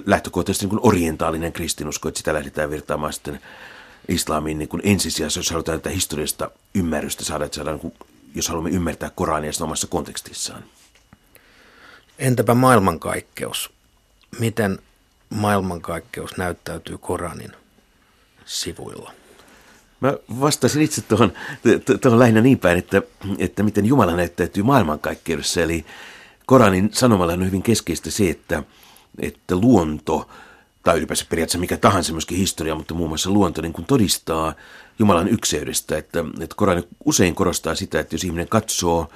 lähtökohtaisesti 0.05 0.65
niin 0.65 0.69
kuin 0.69 0.87
orientaalinen 0.87 1.53
kristinusko, 1.53 2.09
että 2.09 2.17
sitä 2.17 2.33
lähdetään 2.33 2.69
vertaamaan 2.69 3.13
sitten 3.13 3.39
islamiin 4.07 4.57
niin 4.57 4.69
kuin 4.69 4.81
ensisijassa, 4.85 5.39
jos 5.39 5.51
halutaan 5.51 5.81
tätä 5.81 5.95
historiasta 5.95 6.51
ymmärrystä 6.75 7.23
saada, 7.23 7.45
että 7.45 7.55
saadaan, 7.55 7.79
niin 7.83 7.91
kuin, 7.91 8.09
jos 8.35 8.47
haluamme 8.47 8.69
ymmärtää 8.69 9.09
Korania 9.09 9.53
sen 9.53 9.63
omassa 9.63 9.87
kontekstissaan. 9.87 10.63
Entäpä 12.19 12.53
maailmankaikkeus? 12.53 13.69
Miten 14.39 14.79
maailmankaikkeus 15.29 16.37
näyttäytyy 16.37 16.97
Koranin 16.97 17.51
sivuilla? 18.45 19.11
Mä 19.99 20.13
vastasin 20.39 20.81
itse 20.81 21.01
tuohon, 21.01 21.33
tuohon 22.01 22.19
lähinnä 22.19 22.41
niin 22.41 22.59
päin, 22.59 22.77
että, 22.77 23.01
että 23.37 23.63
miten 23.63 23.85
Jumala 23.85 24.15
näyttäytyy 24.15 24.63
maailmankaikkeudessa. 24.63 25.61
Eli 25.61 25.85
Koranin 26.45 26.89
sanomalla 26.93 27.33
on 27.33 27.45
hyvin 27.45 27.63
keskeistä 27.63 28.11
se, 28.11 28.29
että, 28.29 28.63
että 29.19 29.55
luonto, 29.55 30.29
tai 30.83 30.97
ylipäänsä 30.97 31.25
periaatteessa 31.29 31.59
mikä 31.59 31.77
tahansa 31.77 32.13
myöskin 32.13 32.37
historia, 32.37 32.75
mutta 32.75 32.93
muun 32.93 33.09
muassa 33.09 33.29
luonto 33.29 33.61
niin 33.61 33.73
kuin 33.73 33.85
todistaa 33.85 34.53
Jumalan 34.99 35.27
ykseydestä. 35.27 35.97
Että, 35.97 36.23
että 36.39 36.55
Korani 36.55 36.83
usein 37.05 37.35
korostaa 37.35 37.75
sitä, 37.75 37.99
että 37.99 38.15
jos 38.15 38.23
ihminen 38.23 38.49
katsoo 38.49 39.09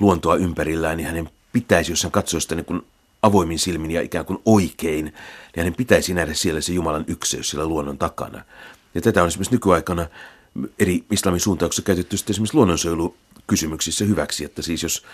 luontoa 0.00 0.36
ympärillään, 0.36 0.96
niin 0.96 1.06
hänen 1.06 1.30
pitäisi, 1.52 1.92
jos 1.92 2.02
hän 2.02 2.12
katsoo 2.12 2.40
sitä 2.40 2.54
niin 2.54 2.64
kuin 2.64 2.82
avoimin 3.22 3.58
silmin 3.58 3.90
ja 3.90 4.02
ikään 4.02 4.24
kuin 4.24 4.38
oikein, 4.44 5.04
niin 5.04 5.14
hänen 5.56 5.74
pitäisi 5.74 6.14
nähdä 6.14 6.34
siellä 6.34 6.60
se 6.60 6.72
Jumalan 6.72 7.04
ykseys 7.08 7.50
siellä 7.50 7.66
luonnon 7.66 7.98
takana. 7.98 8.44
Ja 8.94 9.00
tätä 9.00 9.22
on 9.22 9.28
esimerkiksi 9.28 9.54
nykyaikana 9.54 10.06
eri 10.78 11.04
islamin 11.10 11.40
suuntauksissa 11.40 11.82
käytetty 11.82 12.16
esimerkiksi 12.30 12.54
luonnonsuojelukysymyksissä 12.56 14.04
hyväksi, 14.04 14.44
että 14.44 14.62
siis 14.62 14.82
jos 14.82 15.04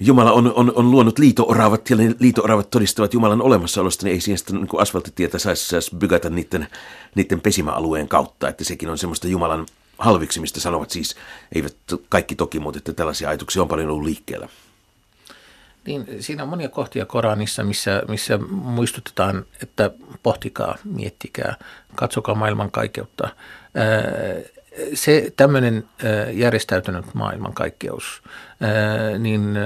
Jumala 0.00 0.32
on, 0.32 0.52
on, 0.54 0.72
on 0.74 0.90
luonut 0.90 1.18
liito-oravat 1.18 1.90
ja 1.90 1.96
liito-oravat 1.96 2.70
todistavat 2.70 3.14
Jumalan 3.14 3.42
olemassaolosta, 3.42 4.06
niin 4.06 4.14
ei 4.14 4.20
siihen 4.20 4.38
sitten 4.38 4.56
niin 4.56 4.80
asfalttitietä 4.80 5.38
saisi, 5.38 5.68
saisi 5.68 5.96
bygata 5.96 6.30
niiden, 6.30 6.68
niiden 7.14 7.40
pesimäalueen 7.40 8.08
kautta, 8.08 8.48
että 8.48 8.64
sekin 8.64 8.88
on 8.88 8.98
semmoista 8.98 9.28
Jumalan 9.28 9.66
halviksimista 9.98 10.60
sanovat 10.60 10.90
siis, 10.90 11.16
eivät 11.54 11.76
kaikki 12.08 12.34
toki, 12.34 12.60
mutta 12.60 12.78
että 12.78 12.92
tällaisia 12.92 13.28
ajatuksia 13.28 13.62
on 13.62 13.68
paljon 13.68 13.90
ollut 13.90 14.04
liikkeellä. 14.04 14.48
Niin, 15.86 16.06
siinä 16.20 16.42
on 16.42 16.48
monia 16.48 16.68
kohtia 16.68 17.06
Koranissa, 17.06 17.64
missä, 17.64 18.02
missä 18.08 18.38
muistutetaan, 18.50 19.44
että 19.62 19.90
pohtikaa, 20.22 20.78
miettikää, 20.84 21.56
katsokaa 21.94 22.34
maailman 22.34 22.70
kaikeutta. 22.70 23.28
Se 24.94 25.32
tämmöinen 25.36 25.84
järjestäytynyt 26.32 27.14
maailmankaikkeus, 27.14 28.22
niin 29.18 29.58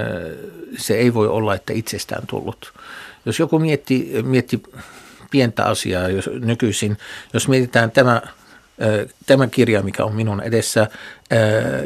se 0.77 0.95
ei 0.95 1.15
voi 1.15 1.29
olla, 1.29 1.55
että 1.55 1.73
itsestään 1.73 2.27
tullut. 2.27 2.73
Jos 3.27 3.39
joku 3.39 3.59
mietti, 3.59 4.13
mietti 4.23 4.63
pientä 5.31 5.65
asiaa 5.65 6.09
jos 6.09 6.31
nykyisin, 6.41 6.97
jos 7.33 7.49
mietitään 7.49 7.91
tämä 7.91 8.23
tämä 9.27 9.47
kirja, 9.47 9.83
mikä 9.83 10.05
on 10.05 10.15
minun 10.15 10.43
edessä, 10.43 10.87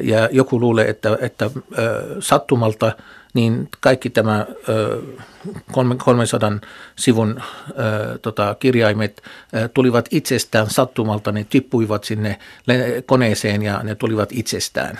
ja 0.02 0.28
joku 0.32 0.60
luulee, 0.60 0.90
että, 0.90 1.18
että 1.20 1.50
sattumalta– 2.20 2.92
niin 3.34 3.68
kaikki 3.80 4.10
tämä 4.10 4.46
300 6.04 6.52
sivun 6.96 7.42
tota, 8.22 8.56
kirjaimet 8.58 9.22
tulivat 9.74 10.08
itsestään 10.10 10.70
sattumalta, 10.70 11.32
ne 11.32 11.46
tippuivat 11.50 12.04
sinne 12.04 12.38
koneeseen 13.06 13.62
ja 13.62 13.80
ne 13.82 13.94
tulivat 13.94 14.28
itsestään. 14.32 14.98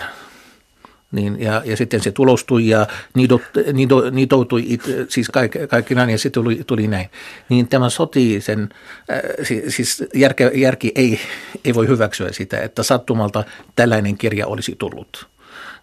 Niin, 1.11 1.41
ja, 1.41 1.61
ja 1.65 1.77
sitten 1.77 2.01
se 2.01 2.11
tulostui 2.11 2.67
ja 2.67 2.87
nidot, 3.13 3.41
nido, 3.73 4.09
nitoutui, 4.09 4.63
it, 4.67 4.81
siis 5.09 5.29
kaikki, 5.29 5.59
kaikki 5.67 5.95
näin, 5.95 6.09
ja 6.09 6.17
sitten 6.17 6.43
tuli, 6.43 6.61
tuli 6.67 6.87
näin. 6.87 7.09
Niin 7.49 7.67
tämä 7.67 7.89
sotii 7.89 8.41
sen, 8.41 8.69
äh, 9.11 9.19
siis 9.67 10.03
järke, 10.13 10.51
järki 10.55 10.91
ei, 10.95 11.19
ei 11.65 11.75
voi 11.75 11.87
hyväksyä 11.87 12.31
sitä, 12.31 12.61
että 12.61 12.83
sattumalta 12.83 13.43
tällainen 13.75 14.17
kirja 14.17 14.47
olisi 14.47 14.75
tullut 14.79 15.34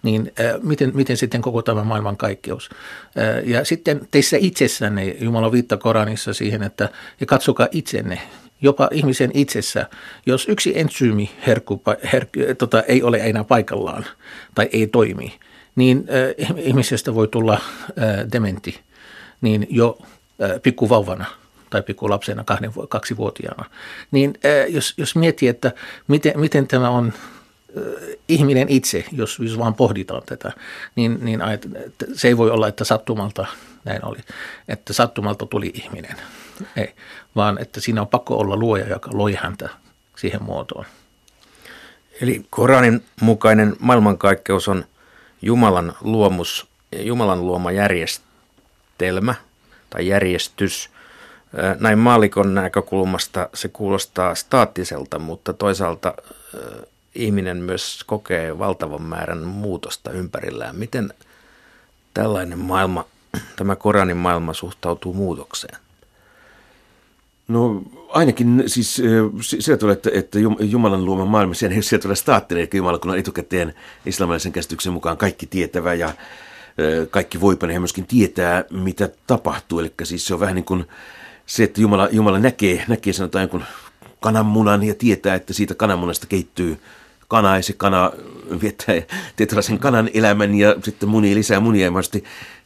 niin 0.02 0.32
äh, 0.40 0.62
miten, 0.62 0.90
miten 0.94 1.16
sitten 1.16 1.42
koko 1.42 1.62
tämä 1.62 1.85
maailman 1.85 2.16
kaikkeus. 2.16 2.71
Äh, 3.18 3.49
ja 3.49 3.64
sitten 3.64 4.00
teissä 4.11 4.37
itsessänne, 4.40 5.04
Jumala 5.04 5.52
viittaa 5.52 5.78
Koranissa 5.78 6.35
siihen, 6.35 6.62
että 6.62 6.88
ja 7.21 7.26
katsokaa 7.26 7.68
itsenne, 7.71 8.21
jopa 8.62 8.88
ihmisen 8.92 9.30
itsessä, 9.35 9.87
jos 10.26 10.49
yksi 10.49 10.78
entsyymi 10.78 11.30
herkku, 11.47 11.82
herkku, 12.12 12.40
tota, 12.59 12.82
ei 12.82 13.02
ole 13.02 13.18
enää 13.23 13.44
paikallaan 13.44 14.06
tai 14.54 14.68
ei 14.73 14.87
toimi, 14.87 15.38
niin 15.76 16.04
äh, 16.38 16.56
ihmisestä 16.59 17.14
voi 17.14 17.28
tulla 17.28 17.54
äh, 17.54 18.32
dementti 18.32 18.80
niin 19.42 19.66
jo 19.71 19.99
äh, 20.42 20.50
pikkuvauvana 20.62 21.25
tai 21.71 21.82
pikkulapsena, 21.82 22.44
kahden, 22.44 22.73
kaksivuotiaana. 22.88 23.64
Niin 24.11 24.35
äh, 24.44 24.75
jos, 24.75 24.94
jos 24.97 25.16
miettii, 25.16 25.49
että 25.49 25.73
miten, 26.09 26.40
miten 26.40 26.68
tämä 26.68 26.90
on 26.90 27.12
ihminen 28.29 28.69
itse, 28.69 29.05
jos, 29.12 29.38
jos 29.38 29.59
vaan 29.59 29.75
pohditaan 29.75 30.23
tätä, 30.26 30.52
niin, 30.97 31.19
niin 31.23 31.41
se 32.14 32.29
ei 32.29 32.37
voi 32.37 32.50
olla, 32.50 32.69
että 32.69 32.85
sattumalta 32.85 33.47
näin 33.85 34.05
oli, 34.05 34.19
että 34.69 34.93
sattumalta 34.93 35.47
tuli 35.47 35.71
ihminen. 35.75 36.17
Ei, 36.76 36.95
vaan 37.37 37.59
että 37.59 37.81
siinä 37.81 38.00
on 38.00 38.09
pakko 38.09 38.37
olla 38.37 38.57
luoja, 38.57 38.88
joka 38.88 39.11
loi 39.14 39.35
häntä 39.35 39.69
siihen 40.17 40.43
muotoon. 40.43 40.85
Eli 42.21 42.47
Koranin 42.50 43.05
mukainen 43.21 43.76
maailmankaikkeus 43.79 44.69
on 44.69 44.85
Jumalan 45.43 45.95
luomus, 46.00 46.67
Jumalan 46.97 47.47
luoma 47.47 47.73
järjestelmä 47.73 49.35
tai 49.91 50.09
järjestys. 50.09 50.91
Näin 51.81 51.99
maalikon 51.99 52.55
näkökulmasta 52.55 53.49
se 53.55 53.69
kuulostaa 53.69 54.35
staattiselta, 54.35 55.19
mutta 55.19 55.52
toisaalta 55.52 56.14
ihminen 57.14 57.57
myös 57.57 58.04
kokee 58.07 58.59
valtavan 58.59 59.02
määrän 59.02 59.47
muutosta 59.47 60.11
ympärillään. 60.11 60.76
Miten 60.76 61.14
tällainen 62.14 62.59
maailma, 62.59 63.04
tämä 63.57 63.76
Koranin 63.76 64.16
maailma 64.16 64.54
suhtautuu 64.54 65.14
muutokseen? 65.14 65.78
No 67.49 67.83
ainakin 68.09 68.62
siis 68.66 69.02
sillä 69.40 69.76
tavalla, 69.78 69.92
että, 69.92 70.11
että 70.14 70.38
Jumalan 70.61 71.04
luoma 71.04 71.25
maailma, 71.25 71.54
sen 71.54 71.73
ei 71.73 71.83
sillä 71.83 72.02
tavalla 72.02 72.16
staattinen, 72.16 72.64
että 72.64 72.76
Jumala 72.76 72.99
kun 72.99 73.11
on 73.11 73.19
etukäteen 73.19 73.75
islamilaisen 74.07 74.52
käsityksen 74.52 74.92
mukaan 74.92 75.16
kaikki 75.16 75.47
tietävä 75.47 75.95
ja 75.95 76.12
kaikki 77.11 77.40
voipa, 77.40 77.66
hän 77.66 77.83
myöskin 77.83 78.07
tietää, 78.07 78.64
mitä 78.71 79.09
tapahtuu. 79.26 79.78
Eli 79.78 79.92
siis 80.02 80.26
se 80.26 80.35
on 80.35 80.40
vähän 80.40 80.54
niin 80.54 80.64
kuin 80.64 80.88
se, 81.47 81.64
että 81.64 81.81
Jumala, 81.81 82.09
Jumala 82.12 82.38
näkee, 82.38 82.85
näkee 82.88 83.12
sanotaan 83.12 83.42
jonkun 83.42 83.64
kananmunan 84.21 84.83
ja 84.83 84.95
tietää, 84.95 85.35
että 85.35 85.52
siitä 85.52 85.75
kananmunasta 85.75 86.26
kehittyy 86.26 86.78
kana 87.33 87.57
ja 87.57 87.62
se 87.62 87.73
kana 87.73 88.12
viettää 88.62 88.95
tietynlaisen 89.37 89.79
kanan 89.79 90.11
elämän 90.15 90.55
ja 90.55 90.77
sitten 90.85 91.09
munii 91.09 91.35
lisää 91.35 91.61
munia 91.61 91.87
ja 91.87 91.93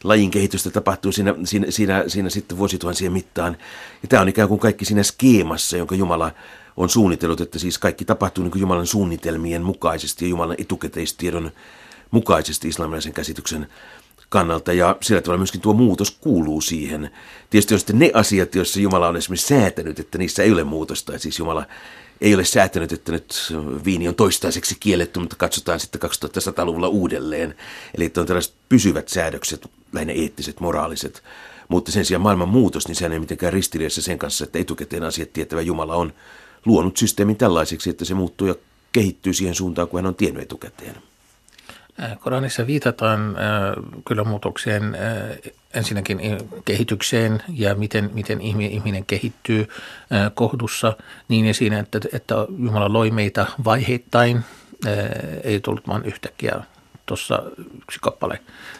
lajin 0.03 0.31
kehitystä 0.31 0.69
tapahtuu 0.69 1.11
siinä, 1.11 1.35
siinä, 1.43 1.71
siinä, 1.71 2.03
siinä 2.07 2.29
sitten 2.29 2.57
vuosituhansien 2.57 3.11
mittaan. 3.11 3.57
Ja 4.01 4.07
tämä 4.07 4.21
on 4.21 4.29
ikään 4.29 4.47
kuin 4.47 4.59
kaikki 4.59 4.85
siinä 4.85 5.03
skeemassa, 5.03 5.77
jonka 5.77 5.95
Jumala 5.95 6.31
on 6.77 6.89
suunnitellut, 6.89 7.41
että 7.41 7.59
siis 7.59 7.77
kaikki 7.77 8.05
tapahtuu 8.05 8.43
niin 8.43 8.51
kuin 8.51 8.61
Jumalan 8.61 8.87
suunnitelmien 8.87 9.61
mukaisesti 9.61 10.25
ja 10.25 10.29
Jumalan 10.29 10.55
etukäteistiedon 10.59 11.51
mukaisesti 12.11 12.67
islamilaisen 12.67 13.13
käsityksen 13.13 13.67
kannalta 14.29 14.73
ja 14.73 14.97
sillä 15.01 15.21
tavalla 15.21 15.37
myöskin 15.37 15.61
tuo 15.61 15.73
muutos 15.73 16.11
kuuluu 16.11 16.61
siihen. 16.61 17.09
Tietysti 17.49 17.73
on 17.73 17.79
sitten 17.79 17.99
ne 17.99 18.11
asiat, 18.13 18.55
joissa 18.55 18.79
Jumala 18.79 19.07
on 19.07 19.17
esimerkiksi 19.17 19.47
säätänyt, 19.47 19.99
että 19.99 20.17
niissä 20.17 20.43
ei 20.43 20.51
ole 20.51 20.63
muutosta. 20.63 21.13
Ja 21.13 21.19
siis 21.19 21.39
Jumala 21.39 21.65
ei 22.21 22.35
ole 22.35 22.45
säätänyt, 22.45 22.91
että 22.91 23.11
nyt 23.11 23.53
viini 23.85 24.07
on 24.07 24.15
toistaiseksi 24.15 24.77
kielletty, 24.79 25.19
mutta 25.19 25.35
katsotaan 25.35 25.79
sitten 25.79 26.01
2100-luvulla 26.01 26.87
uudelleen. 26.87 27.55
Eli 27.97 28.05
että 28.05 28.21
on 28.21 28.27
tällaiset 28.27 28.53
pysyvät 28.69 29.09
säädökset, 29.09 29.69
lähinnä 29.93 30.13
eettiset, 30.13 30.59
moraaliset. 30.59 31.23
Mutta 31.67 31.91
sen 31.91 32.05
sijaan 32.05 32.21
maailman 32.21 32.49
muutos, 32.49 32.87
niin 32.87 32.95
sehän 32.95 33.11
ei 33.11 33.19
mitenkään 33.19 33.53
ristiriidassa 33.53 34.01
sen 34.01 34.19
kanssa, 34.19 34.43
että 34.43 34.59
etukäteen 34.59 35.03
asiat 35.03 35.33
tietävä 35.33 35.61
Jumala 35.61 35.95
on 35.95 36.13
luonut 36.65 36.97
systeemin 36.97 37.37
tällaiseksi, 37.37 37.89
että 37.89 38.05
se 38.05 38.13
muuttuu 38.13 38.47
ja 38.47 38.55
kehittyy 38.91 39.33
siihen 39.33 39.55
suuntaan, 39.55 39.87
kuin 39.87 39.99
hän 40.03 40.09
on 40.09 40.15
tiennyt 40.15 40.43
etukäteen. 40.43 40.95
Koranissa 42.19 42.67
viitataan 42.67 43.35
kyllä 44.07 44.23
muutokseen 44.23 44.97
ensinnäkin 45.73 46.19
kehitykseen 46.65 47.43
ja 47.53 47.75
miten, 47.75 48.09
miten 48.13 48.41
ihminen 48.41 49.05
kehittyy 49.05 49.67
kohdussa 50.33 50.97
niin 51.27 51.45
ja 51.45 51.53
siinä, 51.53 51.79
että, 51.79 51.99
että 52.13 52.35
Jumala 52.57 52.93
loi 52.93 53.11
meitä 53.11 53.45
vaiheittain, 53.65 54.45
ei 55.43 55.59
tullut 55.59 55.87
vain 55.87 56.05
yhtäkkiä 56.05 56.61
tuossa 57.05 57.43
yksi 57.81 57.99
kappale, 58.01 58.39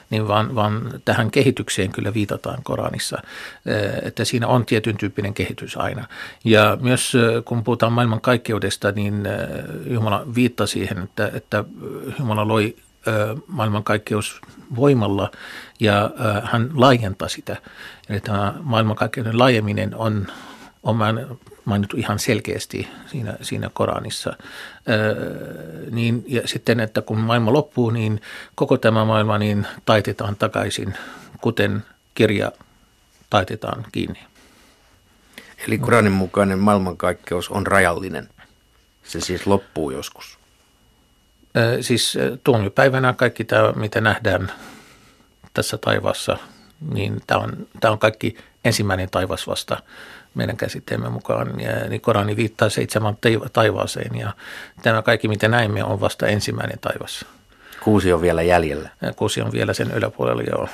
niin 0.09 0.27
vaan, 0.27 0.55
vaan 0.55 1.01
tähän 1.05 1.31
kehitykseen 1.31 1.91
kyllä 1.91 2.13
viitataan 2.13 2.63
Koranissa, 2.63 3.21
että 4.01 4.25
siinä 4.25 4.47
on 4.47 4.65
tietyn 4.65 4.97
tyyppinen 4.97 5.33
kehitys 5.33 5.77
aina. 5.77 6.07
Ja 6.43 6.77
myös 6.81 7.13
kun 7.45 7.63
puhutaan 7.63 7.93
maailmankaikkeudesta, 7.93 8.91
niin 8.91 9.24
Jumala 9.86 10.25
viittaa 10.36 10.67
siihen, 10.67 10.97
että, 11.03 11.31
että 11.33 11.63
Jumala 12.19 12.47
loi 12.47 12.75
maailmankaikkeus 13.47 14.41
voimalla 14.75 15.31
ja 15.79 16.11
hän 16.43 16.69
laajentaa 16.73 17.27
sitä. 17.27 17.57
Eli 18.09 18.19
tämä 18.19 18.53
maailmankaikkeuden 18.61 19.39
laajeminen 19.39 19.95
on, 19.95 20.27
on 20.83 20.97
mainittu 21.65 21.97
ihan 21.97 22.19
selkeästi 22.19 22.87
siinä, 23.05 23.37
siinä 23.41 23.69
Koranissa. 23.73 24.33
niin, 25.91 26.23
ja 26.27 26.47
sitten, 26.47 26.79
että 26.79 27.01
kun 27.01 27.17
maailma 27.17 27.53
loppuu, 27.53 27.89
niin 27.89 28.21
koko 28.55 28.77
tämä 28.77 29.05
maailma 29.05 29.37
niin 29.37 29.67
taitetaan 29.85 30.35
takaisin, 30.35 30.93
kuten 31.41 31.83
kirja 32.15 32.51
taitetaan 33.29 33.85
kiinni. 33.91 34.19
Eli 35.67 35.77
Koranin 35.77 36.11
mukainen 36.11 36.59
maailmankaikkeus 36.59 37.49
on 37.49 37.67
rajallinen. 37.67 38.29
Se 39.03 39.21
siis 39.21 39.47
loppuu 39.47 39.91
joskus. 39.91 40.37
Siis 41.81 42.17
tuomiopäivänä 42.43 43.13
kaikki 43.13 43.43
tämä, 43.43 43.71
mitä 43.71 44.01
nähdään 44.01 44.51
tässä 45.53 45.77
taivaassa, 45.77 46.37
niin 46.91 47.21
tämä 47.27 47.41
on, 47.41 47.67
tämä 47.79 47.91
on 47.91 47.99
kaikki 47.99 48.37
ensimmäinen 48.65 49.09
taivas 49.11 49.47
vasta 49.47 49.77
meidän 50.35 50.57
käsitteemme 50.57 51.09
mukaan. 51.09 51.59
Ja, 51.59 51.89
niin 51.89 52.01
Korani 52.01 52.35
viittaa 52.35 52.69
seitsemän 52.69 53.17
taivaaseen 53.53 54.15
ja 54.15 54.33
tämä 54.81 55.01
kaikki, 55.01 55.27
mitä 55.27 55.47
näimme, 55.47 55.83
on 55.83 56.01
vasta 56.01 56.27
ensimmäinen 56.27 56.79
taivas. 56.79 57.25
Kuusi 57.83 58.13
on 58.13 58.21
vielä 58.21 58.41
jäljellä. 58.41 58.89
Ja 59.01 59.13
kuusi 59.13 59.41
on 59.41 59.51
vielä 59.51 59.73
sen 59.73 59.91
yläpuolella, 59.91 60.41
joo. 60.41 60.69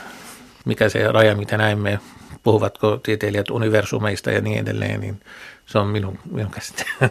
Mikä 0.65 0.89
se 0.89 1.11
raja, 1.11 1.35
mitä 1.35 1.57
näimme, 1.57 1.99
puhuvatko 2.43 2.97
tieteilijät 2.97 3.49
universumeista 3.49 4.31
ja 4.31 4.41
niin 4.41 4.59
edelleen, 4.59 5.01
niin 5.01 5.21
se 5.65 5.79
on 5.79 5.87
minun, 5.87 6.19
minun 6.31 6.51
käsite. 6.51 6.85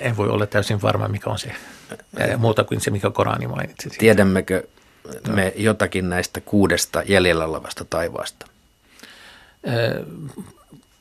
en 0.00 0.16
voi 0.16 0.28
olla 0.28 0.46
täysin 0.46 0.82
varma, 0.82 1.08
mikä 1.08 1.30
on 1.30 1.38
se 1.38 1.52
muuta 2.36 2.64
kuin 2.64 2.80
se, 2.80 2.90
mikä 2.90 3.10
Korani 3.10 3.46
mainitsi. 3.46 3.88
Tiedämmekö 3.88 4.62
me 5.28 5.52
jotakin 5.56 6.08
näistä 6.08 6.40
kuudesta 6.40 7.02
jäljellä 7.06 7.44
olevasta 7.44 7.84
taivaasta? 7.84 8.46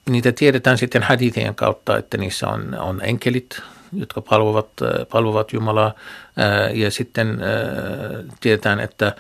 Niitä 0.10 0.32
tiedetään 0.32 0.78
sitten 0.78 1.04
hadithien 1.04 1.56
kautta, 1.56 1.98
että 1.98 2.18
niissä 2.18 2.48
on, 2.48 2.76
on 2.80 3.02
enkelit, 3.04 3.62
jotka 3.94 4.22
palvovat, 4.22 4.68
palvovat 5.12 5.54
Jumalaa. 5.54 5.94
Ja 6.74 6.92
sitten 6.92 7.40
tiedetään, 8.40 8.80
että 8.80 9.16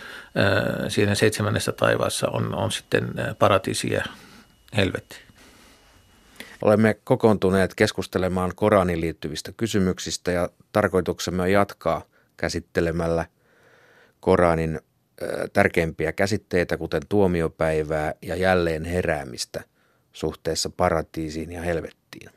siinä 0.87 1.15
seitsemännessä 1.15 1.71
taivaassa 1.71 2.29
on, 2.29 2.55
on 2.55 2.71
sitten 2.71 3.11
paratiisi 3.39 3.89
helvetti. 4.77 5.15
Olemme 6.61 6.93
kokoontuneet 7.03 7.75
keskustelemaan 7.75 8.51
Koranin 8.55 9.01
liittyvistä 9.01 9.51
kysymyksistä 9.57 10.31
ja 10.31 10.49
tarkoituksemme 10.71 11.41
on 11.41 11.51
jatkaa 11.51 12.05
käsittelemällä 12.37 13.25
Koranin 14.19 14.79
tärkeimpiä 15.53 16.11
käsitteitä, 16.11 16.77
kuten 16.77 17.01
tuomiopäivää 17.09 18.13
ja 18.21 18.35
jälleen 18.35 18.85
heräämistä 18.85 19.63
suhteessa 20.13 20.69
paratiisiin 20.69 21.51
ja 21.51 21.61
helvettiin. 21.61 22.29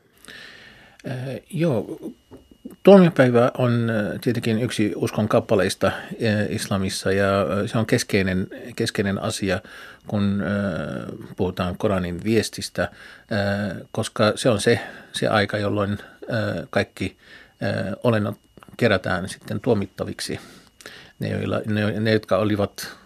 Äh, 1.07 1.17
joo, 1.49 1.99
tuomiopäivä 2.83 3.51
on 3.57 3.91
tietenkin 4.21 4.61
yksi 4.61 4.93
uskon 4.95 5.27
kappaleista 5.27 5.91
islamissa 6.49 7.11
ja 7.11 7.27
se 7.65 7.77
on 7.77 7.85
keskeinen, 7.85 8.47
keskeinen 8.75 9.21
asia, 9.21 9.61
kun 10.07 10.43
puhutaan 11.37 11.77
Koranin 11.77 12.23
viestistä, 12.23 12.91
koska 13.91 14.33
se 14.35 14.49
on 14.49 14.61
se, 14.61 14.79
se 15.11 15.27
aika, 15.27 15.57
jolloin 15.57 15.97
kaikki 16.69 17.17
olennot 18.03 18.39
kerätään 18.77 19.29
sitten 19.29 19.59
tuomittaviksi– 19.59 20.39
ne, 21.19 21.29
joilla, 21.29 21.61
ne, 21.65 21.99
ne 21.99 22.13
jotka 22.13 22.37
olivat 22.37 22.97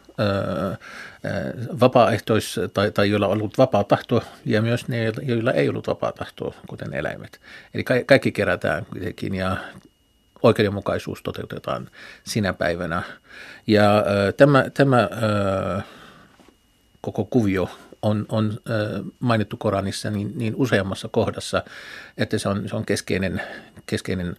vapaaehtois 1.80 2.60
tai, 2.74 2.92
tai 2.92 3.10
joilla 3.10 3.28
on 3.28 3.34
ollut 3.34 3.58
vapaa 3.58 3.84
tahto 3.84 4.24
ja 4.46 4.62
myös 4.62 4.88
ne, 4.88 5.12
joilla 5.22 5.52
ei 5.52 5.70
ollut 5.70 5.88
vapaa 5.88 6.12
tahto, 6.12 6.56
kuten 6.68 6.94
eläimet. 6.94 7.42
Eli 7.74 7.84
ka- 7.84 8.04
kaikki 8.06 8.32
kerätään 8.32 8.86
kuitenkin 8.86 9.36
ja 9.36 9.58
oikeudenmukaisuus 10.44 11.24
toteutetaan 11.24 11.90
sinä 12.24 12.54
päivänä. 12.54 13.04
Ja 13.68 13.98
äh, 13.98 14.04
tämä, 14.38 14.66
tämä 14.74 15.00
äh, 15.78 15.84
koko 17.02 17.26
kuvio 17.26 17.70
on, 18.02 18.26
on 18.30 18.60
mainittu 19.20 19.58
Koranissa 19.58 20.10
niin, 20.10 20.32
niin 20.36 20.54
useammassa 20.56 21.08
kohdassa, 21.12 21.64
että 22.18 22.38
se 22.38 22.50
on, 22.50 22.70
se 22.70 22.76
on 22.76 22.86
keskeinen, 22.86 23.42
keskeinen 23.86 24.36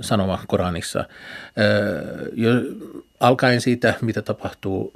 sanoma 0.00 0.44
Koranissa. 0.46 1.04
Jo, 2.32 2.50
alkaen 3.22 3.60
siitä, 3.60 3.94
mitä 4.00 4.22
tapahtuu 4.22 4.92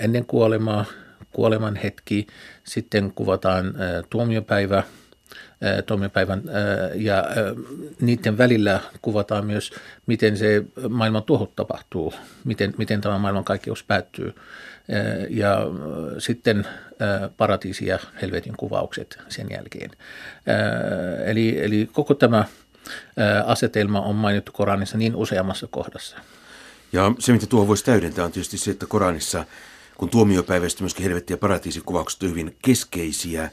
ennen 0.00 0.26
kuolemaa, 0.26 0.84
kuoleman 1.32 1.76
hetki, 1.76 2.26
sitten 2.64 3.12
kuvataan 3.14 3.74
tuomiopäivä, 4.10 4.82
tuomiopäivän 5.86 6.42
ja 6.94 7.24
niiden 8.00 8.38
välillä 8.38 8.80
kuvataan 9.02 9.46
myös, 9.46 9.72
miten 10.06 10.36
se 10.36 10.64
maailman 10.88 11.22
tuhot 11.22 11.56
tapahtuu, 11.56 12.14
miten, 12.44 12.74
miten 12.78 13.00
tämä 13.00 13.18
maailman 13.18 13.44
kaikkeus 13.44 13.84
päättyy 13.84 14.34
ja 15.30 15.58
sitten 16.18 16.66
paratiisi 17.36 17.86
ja 17.86 17.98
helvetin 18.22 18.56
kuvaukset 18.56 19.18
sen 19.28 19.46
jälkeen. 19.50 19.90
Eli, 21.24 21.64
eli 21.64 21.88
koko 21.92 22.14
tämä 22.14 22.44
asetelma 23.44 24.00
on 24.00 24.14
mainittu 24.14 24.52
Koranissa 24.52 24.98
niin 24.98 25.16
useammassa 25.16 25.66
kohdassa. 25.70 26.16
Ja 26.94 27.14
se, 27.18 27.32
mitä 27.32 27.46
tuohon 27.46 27.68
voisi 27.68 27.84
täydentää, 27.84 28.24
on 28.24 28.32
tietysti 28.32 28.58
se, 28.58 28.70
että 28.70 28.86
Koranissa, 28.86 29.44
kun 29.96 30.08
tuomiopäivästä 30.08 30.82
myöskin 30.82 31.04
helvetti- 31.04 31.32
ja 31.32 31.38
paratiisikuvaukset 31.38 32.22
ovat 32.22 32.30
hyvin 32.30 32.56
keskeisiä, 32.62 33.50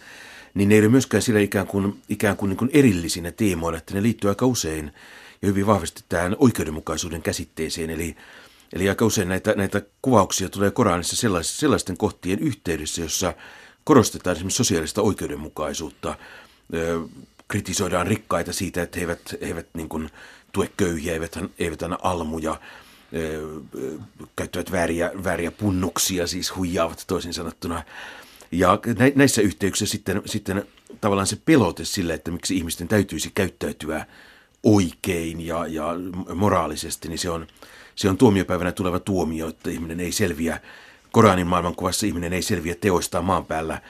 niin 0.53 0.69
ne 0.69 0.75
ei 0.75 0.81
ole 0.81 0.89
myöskään 0.89 1.21
sillä 1.21 1.39
ikään 1.39 1.67
kuin, 1.67 2.01
ikään 2.09 2.37
kuin, 2.37 2.49
niin 2.49 2.57
kuin 2.57 2.69
erillisinä 2.73 3.31
teemoina, 3.31 3.77
että 3.77 3.93
ne 3.93 4.01
liittyy 4.01 4.29
aika 4.29 4.45
usein 4.45 4.91
ja 5.41 5.47
hyvin 5.47 5.67
vahvasti 5.67 6.03
tähän 6.09 6.35
oikeudenmukaisuuden 6.39 7.21
käsitteeseen. 7.21 7.89
Eli 7.89 8.15
Eli 8.73 8.89
aika 8.89 9.05
usein 9.05 9.29
näitä, 9.29 9.53
näitä 9.55 9.81
kuvauksia 10.01 10.49
tulee 10.49 10.71
Koranissa 10.71 11.15
sellaisten, 11.15 11.59
sellaisten 11.59 11.97
kohtien 11.97 12.39
yhteydessä, 12.39 13.01
jossa 13.01 13.33
korostetaan 13.83 14.35
esimerkiksi 14.35 14.57
sosiaalista 14.57 15.01
oikeudenmukaisuutta, 15.01 16.15
kritisoidaan 17.47 18.07
rikkaita 18.07 18.53
siitä, 18.53 18.81
että 18.81 18.99
he 18.99 19.03
eivät, 19.03 19.31
he 19.31 19.47
eivät 19.47 19.67
niin 19.73 19.89
kuin 19.89 20.09
tue 20.51 20.69
köyhiä, 20.77 21.13
eivät, 21.13 21.39
eivät 21.59 21.83
anna 21.83 21.97
almuja, 22.01 22.59
käyttävät 24.35 24.71
vääriä, 24.71 25.11
vääriä 25.23 25.51
punnuksia, 25.51 26.27
siis 26.27 26.55
huijaavat 26.55 27.03
toisin 27.07 27.33
sanottuna. 27.33 27.83
Ja 28.51 28.79
näissä 29.15 29.41
yhteyksissä 29.41 29.91
sitten, 29.91 30.21
sitten 30.25 30.65
tavallaan 31.01 31.27
se 31.27 31.37
pelote 31.45 31.85
sille, 31.85 32.13
että 32.13 32.31
miksi 32.31 32.57
ihmisten 32.57 32.87
täytyisi 32.87 33.31
käyttäytyä 33.35 34.05
oikein 34.63 35.45
ja, 35.45 35.67
ja 35.67 35.85
moraalisesti, 36.35 37.07
niin 37.07 37.19
se 37.19 37.29
on, 37.29 37.47
se 37.95 38.09
on 38.09 38.17
tuomiopäivänä 38.17 38.71
tuleva 38.71 38.99
tuomio, 38.99 39.47
että 39.47 39.69
ihminen 39.69 39.99
ei 39.99 40.11
selviä, 40.11 40.59
Koranin 41.11 41.47
maailmankuvassa 41.47 42.05
ihminen 42.05 42.33
ei 42.33 42.41
selviä 42.41 42.75
teoistaan 42.75 43.25
maan 43.25 43.45
päällä 43.45 43.81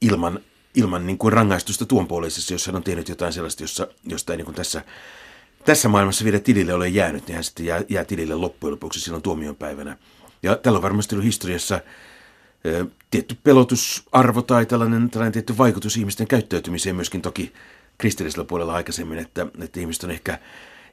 ilman, 0.00 0.40
ilman 0.74 1.06
niin 1.06 1.18
kuin 1.18 1.32
rangaistusta 1.32 1.86
tuonpuoleisessa, 1.86 2.54
jos 2.54 2.66
hän 2.66 2.76
on 2.76 2.82
tehnyt 2.82 3.08
jotain 3.08 3.32
sellaista, 3.32 3.62
jossa, 3.62 3.88
josta 4.04 4.32
ei 4.32 4.36
niin 4.36 4.44
kuin 4.44 4.54
tässä, 4.54 4.82
tässä 5.64 5.88
maailmassa 5.88 6.24
vielä 6.24 6.38
tilille 6.38 6.74
ole 6.74 6.88
jäänyt, 6.88 7.26
niin 7.26 7.34
hän 7.34 7.44
sitten 7.44 7.66
jää, 7.66 7.82
jää 7.88 8.04
tilille 8.04 8.34
loppujen 8.34 8.72
lopuksi 8.72 9.00
silloin 9.00 9.22
tuomionpäivänä. 9.22 9.96
Ja 10.42 10.56
tällä 10.56 10.76
on 10.76 10.82
varmasti 10.82 11.14
ollut 11.14 11.26
historiassa 11.26 11.80
tietty 13.10 13.36
pelotusarvo 13.44 14.42
tai 14.42 14.66
tällainen, 14.66 15.10
tällainen 15.10 15.32
tietty 15.32 15.58
vaikutus 15.58 15.96
ihmisten 15.96 16.26
käyttäytymiseen 16.26 16.96
myöskin 16.96 17.22
toki 17.22 17.52
kristillisellä 17.98 18.44
puolella 18.44 18.74
aikaisemmin, 18.74 19.18
että, 19.18 19.46
että 19.60 19.80
ihmiset 19.80 20.04
on 20.04 20.10
ehkä 20.10 20.38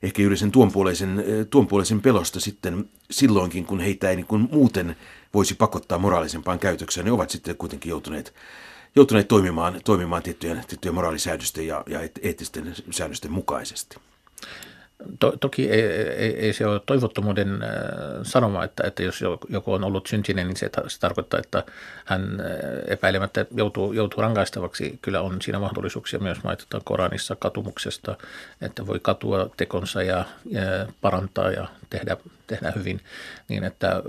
ehkä 0.04 0.22
juuri 0.22 0.38
sen 0.38 0.52
tuonpuoleisen, 0.52 1.24
tuonpuoleisen 1.50 2.02
pelosta 2.02 2.40
sitten 2.40 2.90
silloinkin, 3.12 3.66
kun 3.66 3.80
heitä 3.80 4.10
ei 4.10 4.16
niin 4.16 4.26
kuin 4.26 4.50
muuten 4.52 4.96
voisi 5.34 5.56
pakottaa 5.56 5.98
moraalisempaan 5.98 6.60
käytökseen, 6.60 7.06
ne 7.06 7.12
ovat 7.12 7.30
sitten 7.30 7.58
kuitenkin 7.58 7.90
joutuneet, 7.90 8.34
joutuneet 8.96 9.28
toimimaan, 9.28 9.82
toimimaan 9.86 10.24
tiettyjen, 10.24 10.64
tiettyjen 10.68 10.96
moraalisäädösten 10.96 11.68
ja, 11.68 11.84
ja 11.88 12.00
eettisten 12.22 12.76
säännösten 12.92 13.32
mukaisesti. 13.32 13.98
To, 15.20 15.34
toki 15.40 15.72
ei, 15.72 15.82
ei, 15.82 16.40
ei 16.40 16.54
se 16.54 16.66
ole 16.66 16.82
toivottomuuden 16.86 17.64
äh, 17.64 17.70
sanoma, 18.24 18.64
että, 18.64 18.88
että 18.88 19.04
jos 19.04 19.22
joku 19.50 19.74
on 19.74 19.84
ollut 19.84 20.08
syntinen, 20.08 20.48
niin 20.48 20.58
se, 20.58 20.70
se 20.88 21.00
tarkoittaa, 21.00 21.40
että 21.40 21.64
hän 22.06 22.40
äh, 22.40 22.48
epäilemättä 22.88 23.46
joutuu, 23.52 23.94
joutuu 23.94 24.22
rangaistavaksi. 24.22 25.00
Kyllä 25.02 25.22
on 25.22 25.42
siinä 25.42 25.60
mahdollisuuksia 25.60 26.20
myös 26.20 26.44
mainitaan 26.44 26.84
Koranissa 26.86 27.36
katumuksesta, 27.36 28.16
että 28.62 28.88
voi 28.88 29.00
katua 29.00 29.50
tekonsa 29.58 30.04
ja, 30.04 30.26
ja 30.46 30.62
parantaa 31.02 31.52
ja 31.52 31.68
tehdä, 31.90 32.18
tehdä 32.48 32.74
hyvin 32.76 33.02
niin, 33.50 33.64
että 33.64 34.02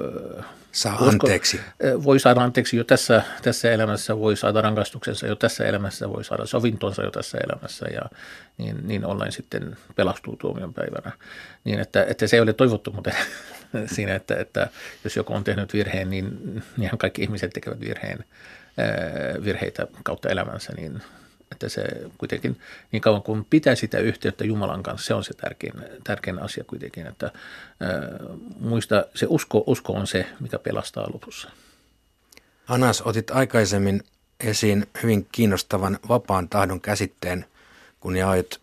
Saa 0.76 0.94
usko, 0.94 1.06
anteeksi. 1.08 1.60
Voi 2.04 2.20
saada 2.20 2.40
anteeksi 2.40 2.76
jo 2.76 2.84
tässä, 2.84 3.22
tässä 3.42 3.72
elämässä, 3.72 4.18
voi 4.18 4.36
saada 4.36 4.60
rangaistuksensa 4.60 5.26
jo 5.26 5.36
tässä 5.36 5.64
elämässä, 5.64 6.08
voi 6.08 6.24
saada 6.24 6.46
sovintonsa 6.46 7.02
jo 7.02 7.10
tässä 7.10 7.38
elämässä 7.38 7.86
ja 7.86 8.00
niin, 8.58 8.76
niin 8.82 9.04
ollen 9.04 9.32
sitten 9.32 9.76
pelastuu 9.94 10.36
tuomion 10.36 10.74
päivänä. 10.74 11.12
Niin 11.64 11.80
että, 11.80 12.04
että 12.04 12.26
se 12.26 12.36
ei 12.36 12.40
ole 12.40 12.52
toivottu 12.52 12.92
muuten 12.92 13.14
siinä, 13.94 14.14
että, 14.14 14.36
että 14.36 14.68
jos 15.04 15.16
joku 15.16 15.34
on 15.34 15.44
tehnyt 15.44 15.72
virheen, 15.72 16.10
niin 16.10 16.62
ihan 16.80 16.98
kaikki 16.98 17.22
ihmiset 17.22 17.50
tekevät 17.52 17.80
virheen, 17.80 18.24
virheitä 19.44 19.86
kautta 20.04 20.28
elämänsä, 20.28 20.72
niin 20.76 21.02
että 21.56 21.68
se 21.68 21.84
kuitenkin 22.18 22.60
niin 22.92 23.00
kauan 23.00 23.22
kuin 23.22 23.46
pitää 23.50 23.74
sitä 23.74 23.98
yhteyttä 23.98 24.44
Jumalan 24.44 24.82
kanssa, 24.82 25.06
se 25.06 25.14
on 25.14 25.24
se 25.24 25.34
tärkein, 25.34 25.72
tärkein 26.04 26.38
asia 26.38 26.64
kuitenkin, 26.64 27.06
että 27.06 27.30
ää, 27.80 27.90
muista 28.60 29.04
se 29.14 29.26
usko, 29.28 29.64
usko 29.66 29.92
on 29.92 30.06
se, 30.06 30.26
mikä 30.40 30.58
pelastaa 30.58 31.12
lopussa. 31.12 31.50
Anas, 32.68 33.02
otit 33.02 33.30
aikaisemmin 33.30 34.02
esiin 34.40 34.86
hyvin 35.02 35.28
kiinnostavan 35.32 35.98
vapaan 36.08 36.48
tahdon 36.48 36.80
käsitteen, 36.80 37.44
kun 38.00 38.16
jaoit 38.16 38.60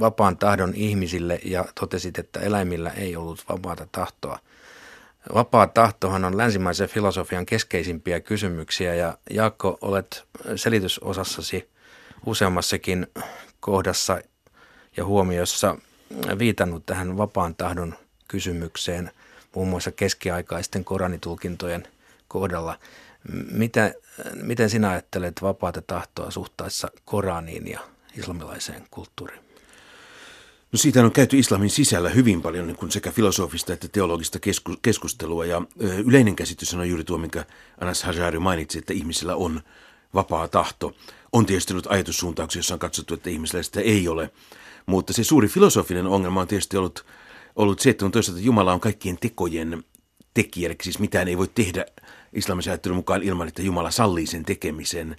vapaan 0.00 0.36
tahdon 0.36 0.74
ihmisille 0.74 1.40
ja 1.44 1.64
totesit, 1.80 2.18
että 2.18 2.40
eläimillä 2.40 2.90
ei 2.90 3.16
ollut 3.16 3.44
vapaata 3.48 3.86
tahtoa. 3.92 4.38
Vapaa 5.34 5.66
tahtohan 5.66 6.24
on 6.24 6.36
länsimaisen 6.36 6.88
filosofian 6.88 7.46
keskeisimpiä 7.46 8.20
kysymyksiä 8.20 8.94
ja 8.94 9.18
Jaakko, 9.30 9.78
olet 9.80 10.24
selitysosassasi 10.56 11.70
useammassakin 12.26 13.06
kohdassa 13.60 14.22
ja 14.96 15.04
huomiossa 15.04 15.76
viitannut 16.38 16.86
tähän 16.86 17.16
vapaan 17.16 17.54
tahdon 17.54 17.94
kysymykseen 18.28 19.10
muun 19.54 19.68
muassa 19.68 19.92
keskiaikaisten 19.92 20.84
koranitulkintojen 20.84 21.88
kohdalla. 22.28 22.78
Mitä, 23.52 23.94
miten 24.34 24.70
sinä 24.70 24.90
ajattelet 24.90 25.42
vapaata 25.42 25.82
tahtoa 25.82 26.30
suhtaessa 26.30 26.88
Koraniin 27.04 27.68
ja 27.68 27.80
islamilaiseen 28.16 28.86
kulttuuriin? 28.90 29.49
No 30.72 30.76
siitä 30.76 31.04
on 31.04 31.12
käyty 31.12 31.38
islamin 31.38 31.70
sisällä 31.70 32.08
hyvin 32.08 32.42
paljon 32.42 32.66
niin 32.66 32.76
kuin 32.76 32.90
sekä 32.92 33.10
filosofista 33.10 33.72
että 33.72 33.88
teologista 33.88 34.38
keskustelua 34.82 35.46
ja 35.46 35.62
yleinen 36.06 36.36
käsitys 36.36 36.74
on 36.74 36.88
juuri 36.88 37.04
tuo, 37.04 37.18
minkä 37.18 37.44
Anas 37.80 38.02
Hajari 38.02 38.38
mainitsi, 38.38 38.78
että 38.78 38.92
ihmisillä 38.92 39.36
on 39.36 39.60
vapaa 40.14 40.48
tahto. 40.48 40.96
On 41.32 41.46
tietysti 41.46 41.72
ollut 41.72 41.86
ajatussuuntauksia, 41.86 42.58
jossa 42.58 42.74
on 42.74 42.80
katsottu, 42.80 43.14
että 43.14 43.30
ihmisillä 43.30 43.62
sitä 43.62 43.80
ei 43.80 44.08
ole, 44.08 44.30
mutta 44.86 45.12
se 45.12 45.24
suuri 45.24 45.48
filosofinen 45.48 46.06
ongelma 46.06 46.40
on 46.40 46.48
tietysti 46.48 46.76
ollut, 46.76 47.06
ollut 47.56 47.80
se, 47.80 47.90
että 47.90 48.04
on 48.04 48.12
toisaalta 48.12 48.42
Jumala 48.42 48.72
on 48.72 48.80
kaikkien 48.80 49.18
tekojen 49.18 49.84
tekijä, 50.34 50.66
eli 50.66 50.76
siis 50.82 50.98
mitään 50.98 51.28
ei 51.28 51.38
voi 51.38 51.48
tehdä 51.48 51.86
islamisen 52.32 52.70
ajattelun 52.70 52.96
mukaan 52.96 53.22
ilman, 53.22 53.48
että 53.48 53.62
Jumala 53.62 53.90
sallii 53.90 54.26
sen 54.26 54.44
tekemisen, 54.44 55.16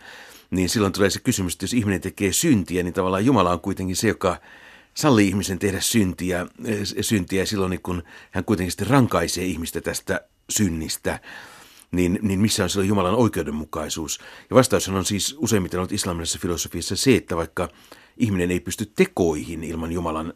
niin 0.52 0.70
silloin 0.70 0.94
tulee 0.94 1.10
se 1.10 1.20
kysymys, 1.20 1.54
että 1.54 1.64
jos 1.64 1.74
ihminen 1.74 2.02
tekee 2.02 2.34
syntiä, 2.34 2.84
niin 2.84 2.94
tavallaan 2.94 3.26
Jumala 3.26 3.52
on 3.52 3.60
kuitenkin 3.60 3.96
se, 3.96 4.08
joka 4.08 4.38
sallii 4.94 5.28
ihmisen 5.28 5.60
tehdä 5.60 5.82
syntiä, 5.82 6.48
eh, 6.66 6.80
syntiä 7.02 7.46
silloin, 7.46 7.70
niin 7.70 7.82
kun 7.82 8.04
hän 8.32 8.46
kuitenkin 8.46 8.72
sitten 8.72 8.88
rankaisee 8.88 9.46
ihmistä 9.46 9.82
tästä 9.82 10.22
synnistä, 10.50 11.20
niin, 11.92 12.20
niin 12.22 12.40
missä 12.40 12.64
on 12.64 12.70
silloin 12.70 12.90
Jumalan 12.90 13.16
oikeudenmukaisuus? 13.16 14.20
Ja 14.50 14.56
vastaus 14.56 14.90
on 14.90 15.06
siis 15.06 15.36
useimmiten 15.38 15.80
ollut 15.80 15.92
islamilaisessa 15.92 16.40
filosofiassa 16.40 16.96
se, 16.96 17.16
että 17.16 17.38
vaikka 17.38 17.70
ihminen 18.18 18.52
ei 18.52 18.60
pysty 18.60 18.86
tekoihin 18.86 19.64
ilman 19.64 19.92
Jumalan 19.92 20.34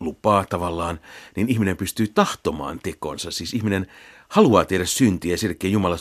lupaa 0.00 0.44
tavallaan, 0.44 1.00
niin 1.36 1.48
ihminen 1.48 1.76
pystyy 1.76 2.08
tahtomaan 2.08 2.80
tekonsa. 2.82 3.30
Siis 3.30 3.54
ihminen 3.54 3.86
haluaa 4.28 4.64
tehdä 4.64 4.84
syntiä 4.84 5.32
ja 5.32 5.38
sen 5.38 5.56
Jumala 5.64 5.98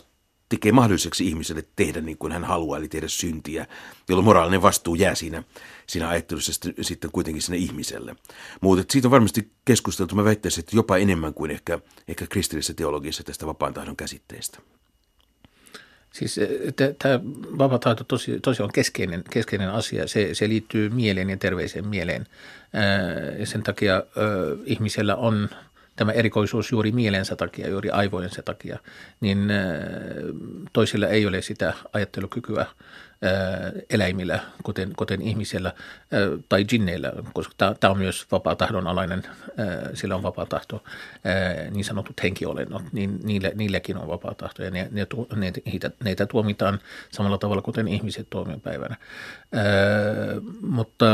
tekee 0.50 0.72
mahdolliseksi 0.72 1.28
ihmiselle 1.28 1.64
tehdä 1.76 2.02
niin 2.02 2.18
kuin 2.18 2.32
hän 2.34 2.44
haluaa, 2.44 2.78
eli 2.78 2.88
tehdä 2.88 3.08
syntiä, 3.08 3.68
jolloin 4.10 4.26
moraalinen 4.26 4.62
vastuu 4.62 4.96
jää 4.96 5.16
siinä, 5.16 5.44
siinä 5.88 6.10
ajattelussa 6.10 6.72
sitten 6.82 7.12
kuitenkin 7.12 7.42
sinne 7.42 7.58
ihmiselle. 7.58 8.16
Mutta 8.62 8.94
siitä 8.94 9.08
on 9.08 9.12
varmasti 9.12 9.52
keskusteltu, 9.66 10.16
mä 10.16 10.24
väittäisin, 10.24 10.60
että 10.60 10.76
jopa 10.76 10.98
enemmän 10.98 11.34
kuin 11.34 11.52
ehkä, 11.52 11.80
ehkä 12.08 12.28
kristillisessä 12.28 12.74
teologiassa 12.74 13.24
tästä 13.24 13.46
vapaan 13.46 13.74
tahdon 13.74 13.96
käsitteestä. 13.96 14.60
Siis 16.14 16.38
eh, 16.38 16.50
tämä 17.00 17.20
vapaa 17.58 17.80
tahto 17.80 18.04
tosi, 18.04 18.40
tosi 18.40 18.64
on 18.64 18.72
keskeinen, 18.74 19.24
keskeinen 19.30 19.70
asia. 19.70 20.08
Se, 20.08 20.30
se 20.34 20.50
liittyy 20.50 20.90
mieleen 20.90 21.30
ja 21.30 21.38
terveeseen 21.38 21.88
mieleen. 21.88 22.28
Ja 23.40 23.46
sen 23.46 23.64
takia 23.64 24.04
ihmisellä 24.66 25.16
on 25.16 25.50
tämä 25.96 26.12
erikoisuus 26.12 26.72
juuri 26.72 26.92
mielensä 26.92 27.36
takia, 27.36 27.70
juuri 27.70 27.90
aivojensa 27.90 28.44
takia, 28.44 28.80
niin 29.22 29.50
toisilla 30.74 31.08
ei 31.08 31.26
ole 31.26 31.42
sitä 31.42 31.74
ajattelukykyä 31.94 32.66
eläimillä, 33.90 34.40
kuten, 34.64 34.92
kuten 34.98 35.22
ihmisellä 35.22 35.74
tai 36.50 36.66
jinneillä, 36.72 37.14
koska 37.34 37.76
tämä 37.80 37.92
on 37.92 37.98
myös 37.98 38.28
vapaa 38.32 38.56
tahdon 38.56 38.88
alainen, 38.88 39.24
sillä 39.94 40.16
on 40.16 40.24
vapaa 40.24 40.46
tahto, 40.46 40.84
niin 41.72 41.86
sanotut 41.86 42.24
henkiolennot, 42.24 42.84
niin 42.92 43.20
niillä, 43.24 43.52
niilläkin 43.56 43.98
on 43.98 44.08
vapaa 44.08 44.34
tahto 44.34 44.64
ja 44.64 44.72
ne, 44.72 44.88
ne, 44.92 45.08
ne, 45.36 45.54
niitä, 45.66 45.92
neitä 46.04 46.26
tuomitaan 46.26 46.80
samalla 47.12 47.38
tavalla 47.38 47.62
kuten 47.62 47.88
ihmiset 47.88 48.28
tuomiopäivänä. 48.30 48.96
Mutta 50.62 51.06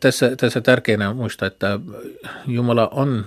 tässä, 0.00 0.36
tässä 0.36 0.60
tärkeänä 0.60 1.14
muistaa, 1.14 1.46
että 1.46 1.80
Jumala 2.46 2.88
on 2.88 3.26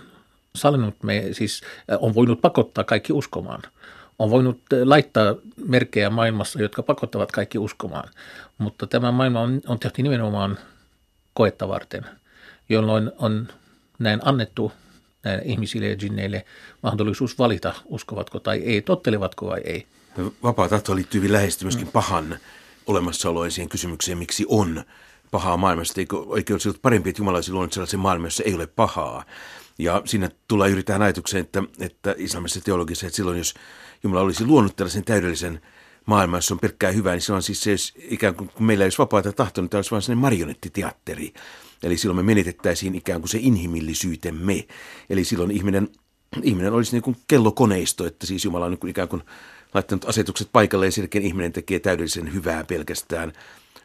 sallinut 0.58 1.04
me, 1.04 1.24
siis 1.32 1.62
on 2.00 2.16
voinut 2.16 2.42
pakottaa 2.42 2.84
kaikki 2.84 3.13
uskomaan– 3.13 3.62
on 4.20 4.30
voinut 4.30 4.62
eh, 4.74 4.84
laittaa 4.84 5.36
merkkejä 5.68 6.10
maailmassa, 6.10 6.62
jotka 6.62 6.84
pakottavat 6.84 7.32
kaikki 7.32 7.58
uskomaan, 7.58 8.10
mutta 8.58 8.88
tämä 8.88 9.12
maailma 9.12 9.42
on, 9.42 9.62
on 9.68 9.80
tehty 9.80 10.04
nimenomaan 10.04 10.58
koetta 11.34 11.68
varten, 11.68 12.06
jolloin 12.70 13.12
on 13.18 13.48
näin 14.00 14.20
annettu 14.24 14.72
näille 15.24 15.44
ihmisille 15.46 15.88
ja 15.88 15.96
jinneille 16.02 16.46
mahdollisuus 16.84 17.39
valita, 17.39 17.74
uskovatko 17.86 18.39
tai 18.39 18.58
ei, 18.58 18.82
tottelevatko 18.82 19.48
vai 19.48 19.62
ei. 19.66 19.88
Vapaa 20.44 20.70
tahto 20.70 20.96
liittyy 20.96 21.22
hyvin 21.22 21.34
läheisesti 21.34 21.66
myöskin 21.66 21.88
pahan 21.88 22.38
olemassaoloon 22.88 23.52
siihen 23.52 23.70
kysymykseen, 23.70 24.18
miksi 24.18 24.46
on 24.48 24.84
pahaa 25.32 25.58
maailmasta. 25.58 26.02
Eikö, 26.02 26.18
olisi 26.18 26.70
ollut 26.70 26.82
parempi, 26.82 27.10
että 27.10 27.20
Jumala 27.20 27.38
olisi 27.38 27.52
luonut 27.52 27.74
sellaisen 27.74 28.00
maailman, 28.00 28.28
jossa 28.28 28.44
ei 28.44 28.54
ole 28.54 28.68
pahaa? 28.68 29.24
Ja 29.80 30.02
siinä 30.06 30.30
tulee 30.48 30.70
juuri 30.70 30.84
tähän 30.84 31.02
ajatukseen, 31.02 31.42
että, 31.42 31.64
että 31.80 32.16
islamisessa 32.18 32.62
teologisessa, 32.66 33.08
että 33.08 33.18
silloin 33.18 33.38
jos 33.38 33.54
Jumala 34.04 34.22
olisi 34.22 34.46
luonut 34.46 34.76
tällaisen 34.76 35.04
täydellisen 35.04 35.62
maailman, 36.06 36.38
jossa 36.38 36.54
on 36.54 36.60
pelkkää 36.60 36.92
hyvää, 36.92 37.14
niin 37.14 37.22
silloin 37.22 37.44
siis 37.44 37.64
se, 37.64 37.76
ikään 37.98 38.36
kuin 38.36 38.50
kun 38.50 38.66
meillä 38.66 38.84
ei 38.84 38.86
olisi 38.86 38.98
vapaata 38.98 39.34
tahtoa, 39.34 39.62
niin 39.62 39.70
tämä 39.70 39.78
olisi 39.78 39.92
vain 39.92 40.02
sellainen 40.02 40.22
marionettiteatteri. 40.22 41.34
Eli 41.84 41.98
silloin 41.98 42.18
me 42.18 42.24
menetettäisiin 42.24 42.96
ikään 42.96 43.22
kuin 43.22 43.30
se 43.30 43.40
inhimillisyytemme. 43.42 44.68
Eli 45.10 45.24
silloin 45.24 45.52
ihminen, 45.52 45.90
ihminen 46.42 46.74
olisi 46.74 46.92
niin 46.92 47.02
kuin 47.02 47.18
kellokoneisto, 47.28 48.06
että 48.06 48.28
siis 48.28 48.46
Jumala 48.46 48.66
on 48.66 48.72
niin 48.72 48.80
kuin 48.80 48.92
ikään 48.92 49.08
kuin 49.08 49.24
laittanut 49.74 50.06
asetukset 50.06 50.50
paikalle 50.52 50.86
ja 50.86 50.92
sen 50.92 51.10
ihminen 51.22 51.54
tekee 51.54 51.80
täydellisen 51.80 52.34
hyvää 52.34 52.64
pelkästään. 52.64 53.34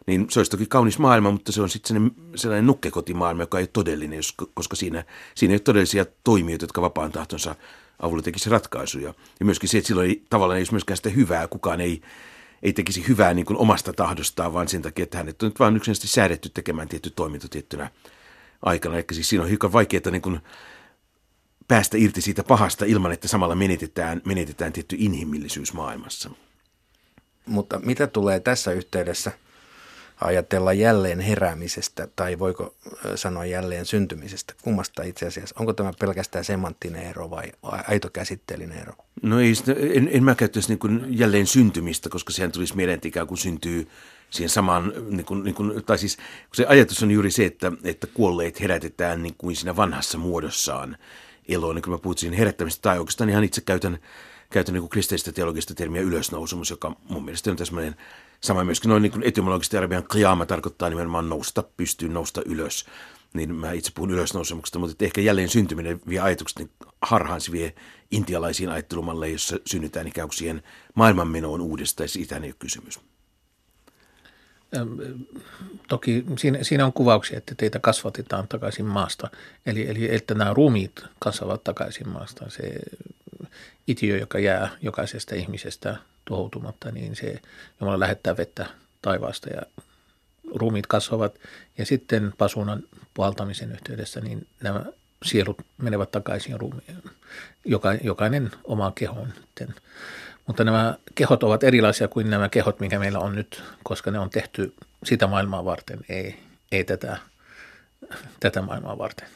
Niin 0.09 0.27
se 0.31 0.41
olisi 0.41 0.51
toki 0.51 0.67
kaunis 0.67 0.99
maailma, 0.99 1.31
mutta 1.31 1.53
se 1.53 1.63
on 1.63 1.69
sitten 1.69 1.89
sellainen, 1.89 2.37
sellainen 2.37 2.67
nukkekotimaailma, 2.67 3.43
joka 3.43 3.59
ei 3.59 3.63
ole 3.63 3.71
todellinen, 3.73 4.21
koska 4.55 4.77
siinä, 4.77 5.05
siinä 5.35 5.53
ei 5.53 5.55
ole 5.55 5.61
todellisia 5.61 6.07
toimijoita, 6.25 6.65
jotka 6.65 6.83
vapaan 6.83 7.13
tahtonsa 7.13 7.55
avulla 7.99 8.23
tekisi 8.23 8.51
ratkaisuja. 8.51 9.15
Ja 9.41 9.47
myöskin 9.47 9.69
se, 9.69 9.79
että 9.79 9.89
silloin 9.89 10.09
ei, 10.09 10.23
tavallaan 10.31 10.57
ei 10.57 10.61
olisi 10.61 10.73
myöskään 10.73 10.97
sitä 10.97 11.09
hyvää, 11.09 11.49
kukaan 11.49 11.81
ei, 11.81 12.03
ei 12.63 12.73
tekisi 12.73 13.09
hyvää 13.09 13.35
niin 13.35 13.47
kuin 13.47 13.57
omasta 13.57 13.93
tahdostaan, 13.93 14.53
vaan 14.53 14.69
sen 14.69 14.83
takia, 14.83 15.03
että 15.03 15.19
hänet 15.19 15.43
on 15.43 15.49
nyt 15.49 15.59
vain 15.59 15.77
yksinkertaisesti 15.77 16.15
säädetty 16.15 16.49
tekemään 16.49 16.89
tietty 16.89 17.11
toiminto 17.11 17.49
tiettynä 17.49 17.91
aikana. 18.63 18.97
Eli 18.97 19.05
siis 19.13 19.29
siinä 19.29 19.43
on 19.43 19.49
hiukan 19.49 19.73
vaikeaa 19.73 20.11
niin 20.11 20.23
kuin 20.23 20.41
päästä 21.69 21.97
irti 21.97 22.21
siitä 22.21 22.45
pahasta 22.45 22.85
ilman, 22.85 23.13
että 23.13 23.29
samalla 23.29 23.55
menetetään, 23.55 24.23
menetetään 24.25 24.73
tietty 24.73 24.97
inhimillisyys 24.99 25.73
maailmassa. 25.73 26.31
Mutta 27.47 27.79
mitä 27.79 28.07
tulee 28.07 28.41
tässä 28.41 28.73
yhteydessä– 28.73 29.33
ajatella 30.21 30.73
jälleen 30.73 31.21
heräämisestä 31.21 32.09
tai 32.17 32.39
voiko 32.39 32.75
sanoa 33.15 33.45
jälleen 33.45 33.87
syntymisestä? 33.87 34.55
Kummasta 34.63 35.03
itse 35.03 35.27
asiassa? 35.27 35.55
Onko 35.59 35.73
tämä 35.73 35.93
pelkästään 36.01 36.45
semanttinen 36.45 37.03
ero 37.03 37.31
vai 37.31 37.53
aito 37.89 38.11
käsitteellinen 38.13 38.79
ero? 38.79 38.93
No 39.23 39.41
ei, 39.41 39.53
en, 39.95 40.09
en 40.13 40.25
mä 40.25 40.35
käyttäisi 40.35 40.79
niin 40.83 41.19
jälleen 41.19 41.47
syntymistä, 41.47 42.09
koska 42.09 42.33
sehän 42.33 42.53
tulisi 42.53 42.77
mieleen, 42.77 43.01
ikään 43.05 43.27
kuin 43.27 43.39
syntyy 43.39 43.89
siihen 44.31 44.51
samaan, 44.51 44.93
niin 45.09 45.25
kuin, 45.25 45.45
niin 45.45 45.55
kuin, 45.55 45.85
tai 45.85 45.99
siis 45.99 46.19
se 46.55 46.67
ajatus 46.67 47.03
on 47.03 47.11
juuri 47.11 47.31
se, 47.31 47.45
että, 47.45 47.73
että 47.85 48.07
kuolleet 48.07 48.61
herätetään 48.61 49.23
niin 49.23 49.35
kuin 49.39 49.57
siinä 49.57 49.77
vanhassa 49.77 50.19
muodossaan 50.19 50.97
eloon. 51.49 51.75
Niin 51.75 51.83
kuin 51.83 51.93
mä 51.93 51.99
puhuttiin 51.99 52.33
herättämistä 52.33 52.83
tai 52.83 52.99
oikeastaan 52.99 53.31
ihan 53.31 53.45
itse 53.45 53.61
käytän, 53.61 53.99
käytän 54.51 54.75
niin 54.75 54.89
kristillistä 54.89 55.33
teologista 55.33 55.75
termiä 55.75 56.03
ylösnousumus, 56.03 56.71
joka 56.71 56.97
mun 57.09 57.25
mielestä 57.25 57.51
on 57.51 57.57
tämmöinen 57.57 57.97
Sama 58.41 58.65
myöskin 58.65 58.89
noin 58.89 59.03
niin 59.03 59.23
etymologisesti 59.23 59.77
arabian 59.77 60.09
qiyama 60.13 60.47
tarkoittaa 60.47 60.89
nimenomaan 60.91 61.29
nousta 61.29 61.63
pystyyn, 61.77 62.15
nousta 62.15 62.43
ylös. 62.47 62.87
Niin 63.35 63.55
mä 63.55 63.73
itse 63.73 63.93
puhun 63.95 64.11
ylösnousemuksesta, 64.11 64.79
mutta 64.79 65.05
ehkä 65.05 65.21
jälleen 65.21 65.49
syntyminen 65.49 66.01
vie 66.09 66.21
ajatukset 66.21 66.59
niin 66.59 66.71
harhaan, 67.03 67.41
se 67.41 67.53
vie 67.53 67.75
intialaisiin 68.11 68.69
ajattelumalle, 68.69 69.29
jossa 69.29 69.59
synnytään 69.67 70.07
ikään 70.07 70.29
kuin 70.29 70.37
siihen 70.37 70.63
maailmanmenoon 70.95 71.61
uudestaan, 71.61 72.09
siitä 72.09 72.37
ei 72.37 72.43
ole 72.43 72.55
kysymys. 72.59 73.01
Toki 75.89 76.25
siinä, 76.39 76.59
siinä 76.63 76.87
on 76.87 76.93
kuvauksia, 76.93 77.39
että 77.39 77.55
teitä 77.55 77.79
kasvatetaan 77.79 78.49
takaisin 78.49 78.85
maasta, 78.85 79.31
eli, 79.67 79.89
eli 79.89 80.15
että 80.15 80.35
nämä 80.35 80.55
ruumiit 80.55 81.05
kasvavat 81.19 81.65
takaisin 81.65 82.09
maasta. 82.09 82.51
Se 82.51 82.63
itiö, 83.87 84.19
joka 84.19 84.39
jää 84.39 84.69
jokaisesta 84.83 85.35
ihmisestä 85.35 85.97
tuhoutumatta, 86.29 86.91
niin 86.91 87.17
se 87.17 87.41
Jumala 87.81 88.01
lähettää 88.01 88.37
vettä 88.37 88.67
taivaasta 89.03 89.49
ja 89.49 89.63
ruumiit 90.55 90.87
kasvavat. 90.87 91.35
Ja 91.79 91.87
sitten 91.87 92.33
pasunan 92.39 92.83
puhaltamisen 93.15 93.73
yhteydessä 93.73 94.21
niin 94.21 94.47
nämä 94.63 94.85
sielut 95.25 95.63
menevät 95.79 96.11
takaisin 96.11 96.61
ruumiin, 96.61 97.03
joka, 97.65 97.95
jokainen 97.95 98.51
omaan 98.65 98.93
kehoon. 98.93 99.33
Mutta 100.47 100.65
nämä 100.65 100.95
kehot 101.15 101.43
ovat 101.43 101.65
erilaisia 101.65 102.09
kuin 102.09 102.31
nämä 102.31 102.49
kehot, 102.49 102.81
mikä 102.81 102.99
meillä 102.99 103.19
on 103.19 103.35
nyt, 103.35 103.63
koska 103.83 104.11
ne 104.11 104.19
on 104.19 104.31
tehty 104.31 104.75
sitä 105.05 105.27
maailmaa 105.27 105.65
varten, 105.65 105.99
ei, 106.09 106.39
ei 106.73 106.85
tätä, 106.85 107.19
tätä 108.41 108.63
maailmaa 108.63 108.99
varten. 108.99 109.29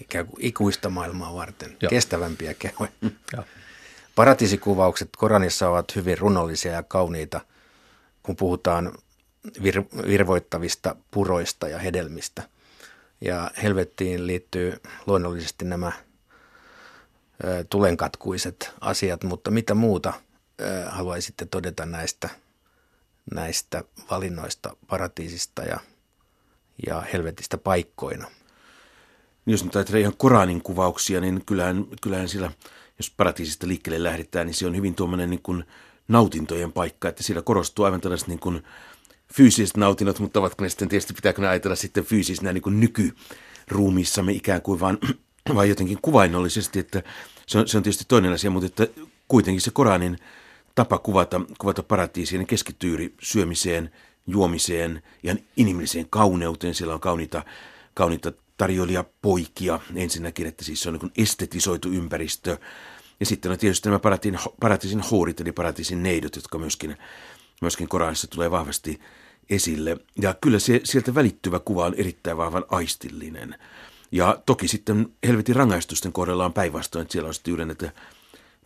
Ikään 0.00 0.26
kuin 0.26 0.44
ikuista 0.44 0.90
maailmaa 0.90 1.34
varten, 1.34 1.76
Joo. 1.80 1.90
kestävämpiä 1.90 2.54
kehoja. 2.54 2.90
Joo. 3.32 3.44
Paratiisikuvaukset 4.20 5.08
Koranissa 5.16 5.68
ovat 5.68 5.96
hyvin 5.96 6.18
runollisia 6.18 6.72
ja 6.72 6.82
kauniita, 6.82 7.40
kun 8.22 8.36
puhutaan 8.36 8.92
vir- 9.58 10.06
virvoittavista 10.06 10.96
puroista 11.10 11.68
ja 11.68 11.78
hedelmistä. 11.78 12.42
Ja 13.20 13.50
helvettiin 13.62 14.26
liittyy 14.26 14.80
luonnollisesti 15.06 15.64
nämä 15.64 15.92
ö, 17.44 17.64
tulenkatkuiset 17.70 18.72
asiat, 18.80 19.24
mutta 19.24 19.50
mitä 19.50 19.74
muuta 19.74 20.12
ö, 20.60 20.84
haluaisitte 20.88 21.46
todeta 21.46 21.86
näistä, 21.86 22.28
näistä 23.34 23.84
valinnoista 24.10 24.76
paratiisista 24.86 25.62
ja, 25.62 25.80
ja 26.86 27.00
helvetistä 27.12 27.58
paikkoina? 27.58 28.30
Jos 29.46 29.64
nyt 29.64 29.76
ajatellaan 29.76 30.00
ihan 30.00 30.16
Koranin 30.16 30.62
kuvauksia, 30.62 31.20
niin 31.20 31.42
kyllähän, 31.46 31.86
kyllähän 32.02 32.28
sillä, 32.28 32.52
jos 33.00 33.10
paratiisista 33.16 33.68
liikkeelle 33.68 34.02
lähdetään, 34.02 34.46
niin 34.46 34.54
se 34.54 34.66
on 34.66 34.76
hyvin 34.76 34.94
tuommoinen 34.94 35.30
niin 35.30 35.42
kuin 35.42 35.64
nautintojen 36.08 36.72
paikka, 36.72 37.08
että 37.08 37.22
siellä 37.22 37.42
korostuu 37.42 37.84
aivan 37.84 38.00
tällaiset 38.00 38.28
niin 38.28 38.38
kuin 38.38 38.62
fyysiset 39.34 39.76
nautinnot, 39.76 40.18
mutta 40.18 40.40
ovatko 40.40 40.64
ne 40.64 40.68
sitten 40.68 40.88
tietysti, 40.88 41.14
pitääkö 41.14 41.42
ne 41.42 41.48
ajatella 41.48 41.76
sitten 41.76 42.04
fyysisinä 42.04 42.52
niin 42.52 42.62
kuin 42.62 42.80
nykyruumiissamme 42.80 44.32
ikään 44.32 44.62
kuin 44.62 44.80
vaan, 44.80 44.98
vaan 45.54 45.68
jotenkin 45.68 45.98
kuvainnollisesti, 46.02 46.78
että 46.78 47.02
se 47.46 47.58
on, 47.58 47.68
se 47.68 47.76
on 47.76 47.82
tietysti 47.82 48.04
toinen 48.08 48.32
asia, 48.32 48.50
mutta 48.50 48.66
että 48.66 49.02
kuitenkin 49.28 49.60
se 49.60 49.70
Koranin 49.70 50.18
tapa 50.74 50.98
kuvata, 50.98 51.40
kuvata 51.58 51.82
paratiisia, 51.82 52.44
keskittyy 52.44 53.14
syömiseen, 53.22 53.90
juomiseen, 54.26 55.02
ihan 55.22 55.38
inhimilliseen 55.56 56.06
kauneuteen. 56.10 56.74
Siellä 56.74 56.94
on 56.94 57.00
kauniita, 57.00 57.44
kauniita 57.94 58.32
tarjoilijapoikia 58.56 59.80
ensinnäkin, 59.94 60.46
että 60.46 60.64
siis 60.64 60.82
se 60.82 60.88
on 60.88 60.98
niin 61.02 61.12
estetisoitu 61.16 61.88
ympäristö. 61.92 62.58
Ja 63.20 63.26
sitten 63.26 63.52
on 63.52 63.58
tietysti 63.58 63.88
nämä 63.88 63.98
paratiisin, 63.98 64.40
paratiisin 64.60 65.02
huurit, 65.10 65.40
eli 65.40 65.52
paratiisin 65.52 66.02
neidot, 66.02 66.36
jotka 66.36 66.58
myöskin, 66.58 66.96
myöskin 67.60 67.88
Koranissa 67.88 68.26
tulee 68.26 68.50
vahvasti 68.50 69.00
esille. 69.50 69.96
Ja 70.20 70.34
kyllä 70.40 70.58
se, 70.58 70.80
sieltä 70.84 71.14
välittyvä 71.14 71.58
kuva 71.58 71.86
on 71.86 71.94
erittäin 71.94 72.36
vahvan 72.36 72.64
aistillinen. 72.70 73.56
Ja 74.12 74.42
toki 74.46 74.68
sitten 74.68 75.08
helvetin 75.26 75.56
rangaistusten 75.56 76.12
kohdalla 76.12 76.44
on 76.44 76.52
päinvastoin, 76.52 77.02
että 77.02 77.12
siellä 77.12 77.28
on 77.28 77.34
sitten 77.34 77.54
yhden, 77.54 77.70
että 77.70 77.92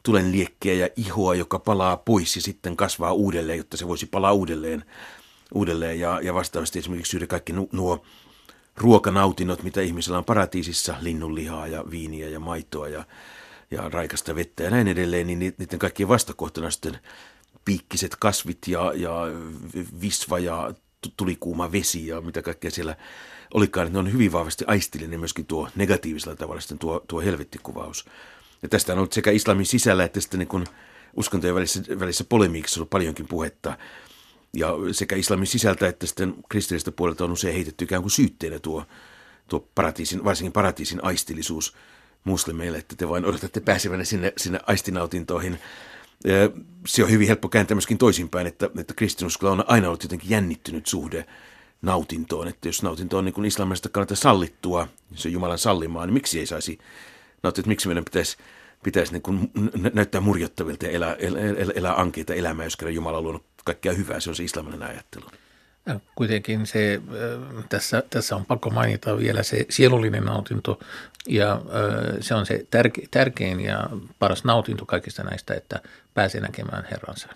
tulen 0.02 0.32
liekkiä 0.32 0.74
ja 0.74 0.88
ihoa, 0.96 1.34
joka 1.34 1.58
palaa 1.58 1.96
pois 1.96 2.36
ja 2.36 2.42
sitten 2.42 2.76
kasvaa 2.76 3.12
uudelleen, 3.12 3.58
jotta 3.58 3.76
se 3.76 3.88
voisi 3.88 4.06
palaa 4.06 4.32
uudelleen. 4.32 4.84
uudelleen. 5.54 6.00
Ja, 6.00 6.20
ja 6.22 6.34
vastaavasti 6.34 6.78
esimerkiksi 6.78 7.10
syödä 7.10 7.26
kaikki 7.26 7.52
nuo 7.72 8.04
ruokanautinnot, 8.76 9.62
mitä 9.62 9.80
ihmisellä 9.80 10.18
on 10.18 10.24
paratiisissa, 10.24 10.94
linnunlihaa 11.00 11.66
ja 11.66 11.84
viiniä 11.90 12.28
ja 12.28 12.40
maitoa 12.40 12.88
ja, 12.88 13.04
ja 13.74 13.88
raikasta 13.88 14.34
vettä 14.34 14.62
ja 14.62 14.70
näin 14.70 14.88
edelleen, 14.88 15.26
niin 15.26 15.38
niiden 15.38 15.78
kaikkien 15.78 16.08
vastakohtana 16.08 16.70
sitten 16.70 16.98
piikkiset 17.64 18.16
kasvit 18.18 18.58
ja, 18.66 18.92
ja 18.96 19.12
visva 20.00 20.38
ja 20.38 20.74
tulikuuma 21.16 21.72
vesi 21.72 22.06
ja 22.06 22.20
mitä 22.20 22.42
kaikkea 22.42 22.70
siellä 22.70 22.96
olikaan. 23.54 23.92
Ne 23.92 23.98
on 23.98 24.12
hyvin 24.12 24.32
vahvasti 24.32 24.64
aistillinen 24.66 25.20
myöskin 25.20 25.46
tuo 25.46 25.68
negatiivisella 25.76 26.36
tavalla 26.36 26.60
sitten 26.60 26.78
tuo, 26.78 27.04
tuo 27.08 27.20
helvettikuvaus. 27.20 28.04
Ja 28.62 28.68
tästä 28.68 28.92
on 28.92 28.98
ollut 28.98 29.12
sekä 29.12 29.30
islamin 29.30 29.66
sisällä 29.66 30.04
että 30.04 30.20
sitten 30.20 30.38
niin 30.38 30.48
kuin 30.48 30.66
uskontojen 31.16 31.54
välissä, 31.54 31.82
välissä 32.00 32.24
polemiikissa 32.28 32.80
ollut 32.80 32.90
paljonkin 32.90 33.28
puhetta. 33.28 33.78
Ja 34.56 34.68
sekä 34.92 35.16
islamin 35.16 35.46
sisältä 35.46 35.88
että 35.88 36.06
sitten 36.06 36.34
kristillistä 36.48 36.92
puolelta 36.92 37.24
on 37.24 37.32
usein 37.32 37.54
heitetty 37.54 37.84
ikään 37.84 38.02
kuin 38.02 38.10
syytteenä 38.10 38.58
tuo, 38.58 38.84
tuo 39.48 39.68
paratiisin, 39.74 40.24
varsinkin 40.24 40.52
paratiisin 40.52 41.04
aistillisuus 41.04 41.76
muslimeille, 42.24 42.78
että 42.78 42.96
te 42.96 43.08
vain 43.08 43.24
odotatte 43.24 43.60
pääsevänne 43.60 44.04
sinne, 44.04 44.32
sinne 44.36 44.60
aistinautintoihin. 44.66 45.58
Se 46.86 47.04
on 47.04 47.10
hyvin 47.10 47.26
helppo 47.26 47.48
kääntää 47.48 47.74
myöskin 47.74 47.98
toisinpäin, 47.98 48.46
että, 48.46 48.70
että 48.78 48.94
kristinuskolla 48.94 49.52
on 49.52 49.64
aina 49.66 49.88
ollut 49.88 50.02
jotenkin 50.02 50.30
jännittynyt 50.30 50.86
suhde 50.86 51.26
nautintoon. 51.82 52.48
Että 52.48 52.68
jos 52.68 52.82
nautinto 52.82 53.18
on 53.18 53.24
niin 53.24 53.44
islamista 53.44 53.88
kannattaa 53.88 54.16
sallittua, 54.16 54.88
se 55.14 55.28
on 55.28 55.32
Jumalan 55.32 55.58
sallimaa, 55.58 56.06
niin 56.06 56.14
miksi 56.14 56.38
ei 56.38 56.46
saisi 56.46 56.78
nauttia, 57.42 57.60
että 57.60 57.68
miksi 57.68 57.88
meidän 57.88 58.04
pitäisi 58.04 58.36
pitäisi 58.84 59.12
niin 59.12 59.22
kuin 59.22 59.50
näyttää 59.94 60.20
murjottavilta 60.20 60.86
ja 60.86 60.90
elää, 60.90 61.14
elää, 61.14 61.42
elää 61.74 62.00
ankeita 62.00 62.34
elämää, 62.34 62.66
jos 62.66 62.76
kerran 62.76 62.94
Jumala 62.94 63.18
on 63.18 63.24
luonut 63.24 63.44
kaikkea 63.64 63.92
hyvää. 63.92 64.20
Se 64.20 64.30
on 64.30 64.36
se 64.36 64.44
islamilainen 64.44 64.88
ajattelu. 64.88 65.26
Kuitenkin 66.14 66.66
se, 66.66 67.00
tässä, 67.68 68.02
tässä 68.10 68.36
on 68.36 68.46
pakko 68.46 68.70
mainita 68.70 69.18
vielä 69.18 69.42
se 69.42 69.66
sielullinen 69.70 70.24
nautinto 70.24 70.80
ja 71.28 71.60
se 72.20 72.34
on 72.34 72.46
se 72.46 72.66
tärke, 72.70 73.02
tärkein 73.10 73.60
ja 73.60 73.88
paras 74.18 74.44
nautinto 74.44 74.86
kaikista 74.86 75.22
näistä, 75.22 75.54
että 75.54 75.80
pääsee 76.14 76.40
näkemään 76.40 76.86
Herransa. 76.90 77.28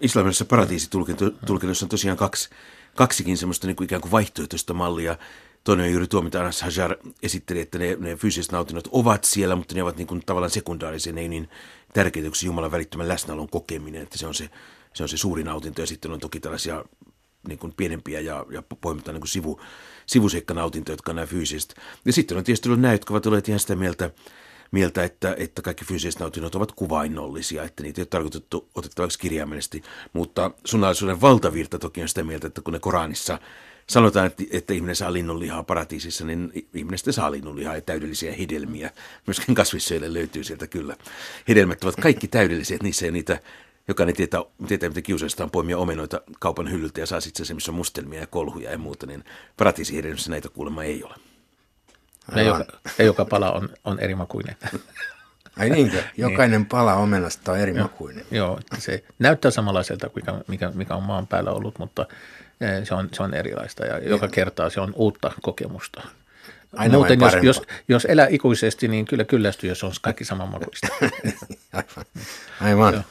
Islamilaisessa 0.00 0.44
paratiisitulkinnossa 0.44 1.84
on 1.84 1.88
tosiaan 1.88 2.18
kaksi, 2.18 2.50
kaksikin 2.94 3.36
semmoista 3.36 3.66
niin 3.66 3.76
kuin 3.76 3.84
ikään 3.84 4.02
kuin 4.02 4.12
vaihtoehtoista 4.12 4.74
mallia. 4.74 5.16
Toinen 5.64 5.86
on 5.86 5.92
juuri 5.92 6.06
tuo, 6.06 6.22
mitä 6.22 6.40
Anas 6.40 6.62
Hajar 6.62 6.96
esitteli, 7.22 7.60
että 7.60 7.78
ne, 7.78 7.96
ne 8.00 8.16
fyysiset 8.16 8.52
nautinnot 8.52 8.88
ovat 8.92 9.24
siellä, 9.24 9.56
mutta 9.56 9.74
ne 9.74 9.82
ovat 9.82 9.96
niin 9.96 10.06
kuin 10.06 10.22
tavallaan 10.26 10.50
sekundaarisia, 10.50 11.12
ne 11.12 11.20
ei 11.20 11.28
niin 11.28 11.48
tärkeitä 11.92 12.28
kuin 12.28 12.46
Jumalan 12.46 12.72
välittömän 12.72 13.08
läsnäolon 13.08 13.48
kokeminen, 13.48 14.02
että 14.02 14.18
se 14.18 14.26
on 14.26 14.34
se, 14.34 14.50
se 14.94 15.02
on 15.02 15.08
se 15.08 15.16
suuri 15.16 15.44
nautinto 15.44 15.80
ja 15.80 15.86
sitten 15.86 16.10
on 16.10 16.20
toki 16.20 16.40
tällaisia 16.40 16.84
niin 17.48 17.58
kuin 17.58 17.72
pienempiä 17.76 18.20
ja, 18.20 18.46
ja 18.50 18.62
poimitaan 18.80 19.14
niin 19.14 19.28
sivu, 19.28 19.60
sivuseikkanautintoja, 20.06 20.92
jotka 20.92 21.12
on 21.12 21.16
nämä 21.16 21.26
fyysiset. 21.26 21.74
Ja 22.04 22.12
sitten 22.12 22.38
on 22.38 22.44
tietysti 22.44 22.68
ollut 22.68 22.80
nämä, 22.80 22.94
jotka 22.94 23.14
ovat 23.14 23.26
olleet 23.26 23.48
ihan 23.48 23.60
sitä 23.60 23.76
mieltä, 23.76 24.10
mieltä 24.70 25.04
että, 25.04 25.34
että 25.38 25.62
kaikki 25.62 25.84
fyysiset 25.84 26.20
nautinnot 26.20 26.54
ovat 26.54 26.72
kuvainnollisia, 26.72 27.62
että 27.62 27.82
niitä 27.82 28.00
ei 28.00 28.02
ole 28.02 28.06
tarkoitettu 28.06 28.68
otettavaksi 28.74 29.18
kirjaimellisesti. 29.18 29.82
Mutta 30.12 30.50
sunnaisuuden 30.64 31.20
valtavirta 31.20 31.78
toki 31.78 32.02
on 32.02 32.08
sitä 32.08 32.24
mieltä, 32.24 32.46
että 32.46 32.60
kun 32.60 32.72
ne 32.72 32.78
Koranissa 32.78 33.38
sanotaan, 33.86 34.26
että, 34.26 34.44
että 34.50 34.74
ihminen 34.74 34.96
saa 34.96 35.12
linnunlihaa 35.12 35.62
paratiisissa, 35.62 36.24
niin 36.24 36.68
ihminen 36.74 36.98
sitten 36.98 37.14
saa 37.14 37.30
linnunlihaa 37.30 37.74
ja 37.74 37.80
täydellisiä 37.80 38.32
hedelmiä. 38.32 38.90
Myöskin 39.26 39.54
kasvissyöille 39.54 40.14
löytyy 40.14 40.44
sieltä 40.44 40.66
kyllä. 40.66 40.96
Hedelmät 41.48 41.84
ovat 41.84 41.96
kaikki 41.96 42.28
täydellisiä, 42.28 42.74
että 42.74 42.84
niissä 42.84 43.06
ei 43.06 43.12
niitä 43.12 43.40
jokainen 43.88 44.16
tietää, 44.16 44.40
tietää 44.68 44.88
mitä 44.88 45.02
kiusaista 45.02 45.44
on 45.44 45.50
poimia 45.50 45.78
omenoita 45.78 46.20
kaupan 46.40 46.70
hyllyltä 46.70 47.00
ja 47.00 47.06
saa 47.06 47.20
sitten 47.20 47.46
se, 47.46 47.54
missä 47.54 47.70
on 47.70 47.76
mustelmia 47.76 48.20
ja 48.20 48.26
kolhuja 48.26 48.70
ja 48.70 48.78
muuta, 48.78 49.06
niin 49.06 49.24
paratiisihedelmissä 49.56 50.30
näitä 50.30 50.48
kuulemma 50.48 50.84
ei 50.84 51.04
ole. 51.04 51.14
Ja 52.36 52.42
joka, 52.42 52.64
ja 52.98 53.04
joka 53.04 53.24
pala 53.24 53.52
on, 53.52 53.68
on 53.84 54.00
erimakuinen. 54.00 54.56
Ai 55.58 55.70
niinkö? 55.70 55.96
Niin. 55.96 56.10
Jokainen 56.16 56.60
niin. 56.60 56.68
pala 56.68 56.94
omenasta 56.94 57.52
on 57.52 57.58
erimakuinen. 57.58 58.24
Joo, 58.30 58.48
joo, 58.48 58.60
se 58.78 59.04
näyttää 59.18 59.50
samanlaiselta 59.50 60.08
kuin 60.08 60.24
mikä, 60.48 60.70
mikä, 60.74 60.94
on 60.94 61.02
maan 61.02 61.26
päällä 61.26 61.50
ollut, 61.50 61.78
mutta 61.78 62.06
eh, 62.60 62.86
se 62.86 62.94
on, 62.94 63.08
se 63.12 63.22
on 63.22 63.34
erilaista 63.34 63.86
ja 63.86 63.98
joka 63.98 64.28
kertaa 64.28 64.70
se 64.70 64.80
on 64.80 64.92
uutta 64.96 65.32
kokemusta. 65.42 66.02
Aina 66.76 66.94
Muuten 66.94 67.20
jos, 67.20 67.34
jos, 67.42 67.62
jos 67.88 68.04
elää 68.04 68.26
ikuisesti, 68.30 68.88
niin 68.88 69.04
kyllä 69.04 69.24
kyllästyy, 69.24 69.68
jos 69.68 69.84
on 69.84 69.92
kaikki 70.02 70.24
samanmakuista. 70.24 70.88
Aivan. 71.72 72.04
Aivan. 72.60 73.04